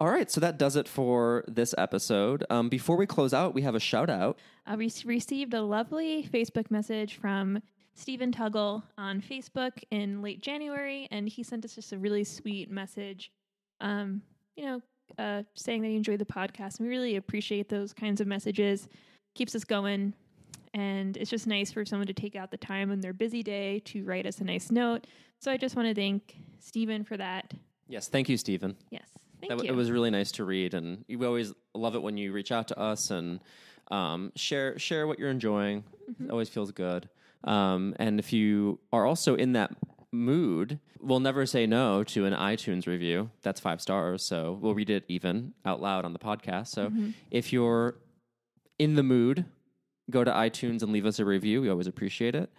[0.00, 2.44] All right, so that does it for this episode.
[2.48, 4.38] Um, before we close out, we have a shout out.
[4.66, 7.60] I re- received a lovely Facebook message from
[8.00, 12.70] Stephen Tuggle on Facebook in late January, and he sent us just a really sweet
[12.70, 13.30] message.
[13.80, 14.22] Um,
[14.56, 14.82] you know,
[15.18, 16.78] uh, saying that he enjoyed the podcast.
[16.78, 18.88] And we really appreciate those kinds of messages.
[19.34, 20.14] Keeps us going,
[20.72, 23.80] and it's just nice for someone to take out the time in their busy day
[23.86, 25.06] to write us a nice note.
[25.38, 27.52] So I just want to thank Stephen for that.
[27.86, 28.76] Yes, thank you, Stephen.
[28.90, 29.08] Yes,
[29.40, 29.72] thank That, you.
[29.72, 32.68] It was really nice to read, and we always love it when you reach out
[32.68, 33.40] to us and
[33.90, 35.84] um, share share what you're enjoying.
[36.10, 36.26] Mm-hmm.
[36.26, 37.08] It always feels good.
[37.44, 39.70] Um, and if you are also in that
[40.12, 43.30] mood, we'll never say no to an iTunes review.
[43.42, 46.68] That's five stars, so we'll read it even out loud on the podcast.
[46.68, 47.10] So Mm-hmm.
[47.30, 47.96] if you're
[48.78, 49.44] in the mood
[50.10, 51.60] go to iTunes and leave us a review.
[51.62, 52.50] We always appreciate it.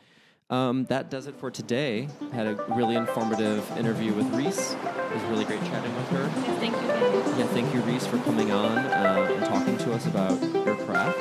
[0.50, 2.08] Um, that does it for today.
[2.32, 4.72] Had a really informative interview with Rhys.
[4.72, 6.24] It was really great chatting with her.
[6.24, 7.40] Yeah, thank you again.
[7.40, 11.21] Yeah, thank you, Rhys, for coming on uh, and talking to us about your craft.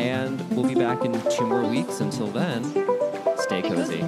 [0.00, 2.00] And we'll be back in two more weeks.
[2.00, 2.64] Until then,
[3.36, 4.02] stay cozy.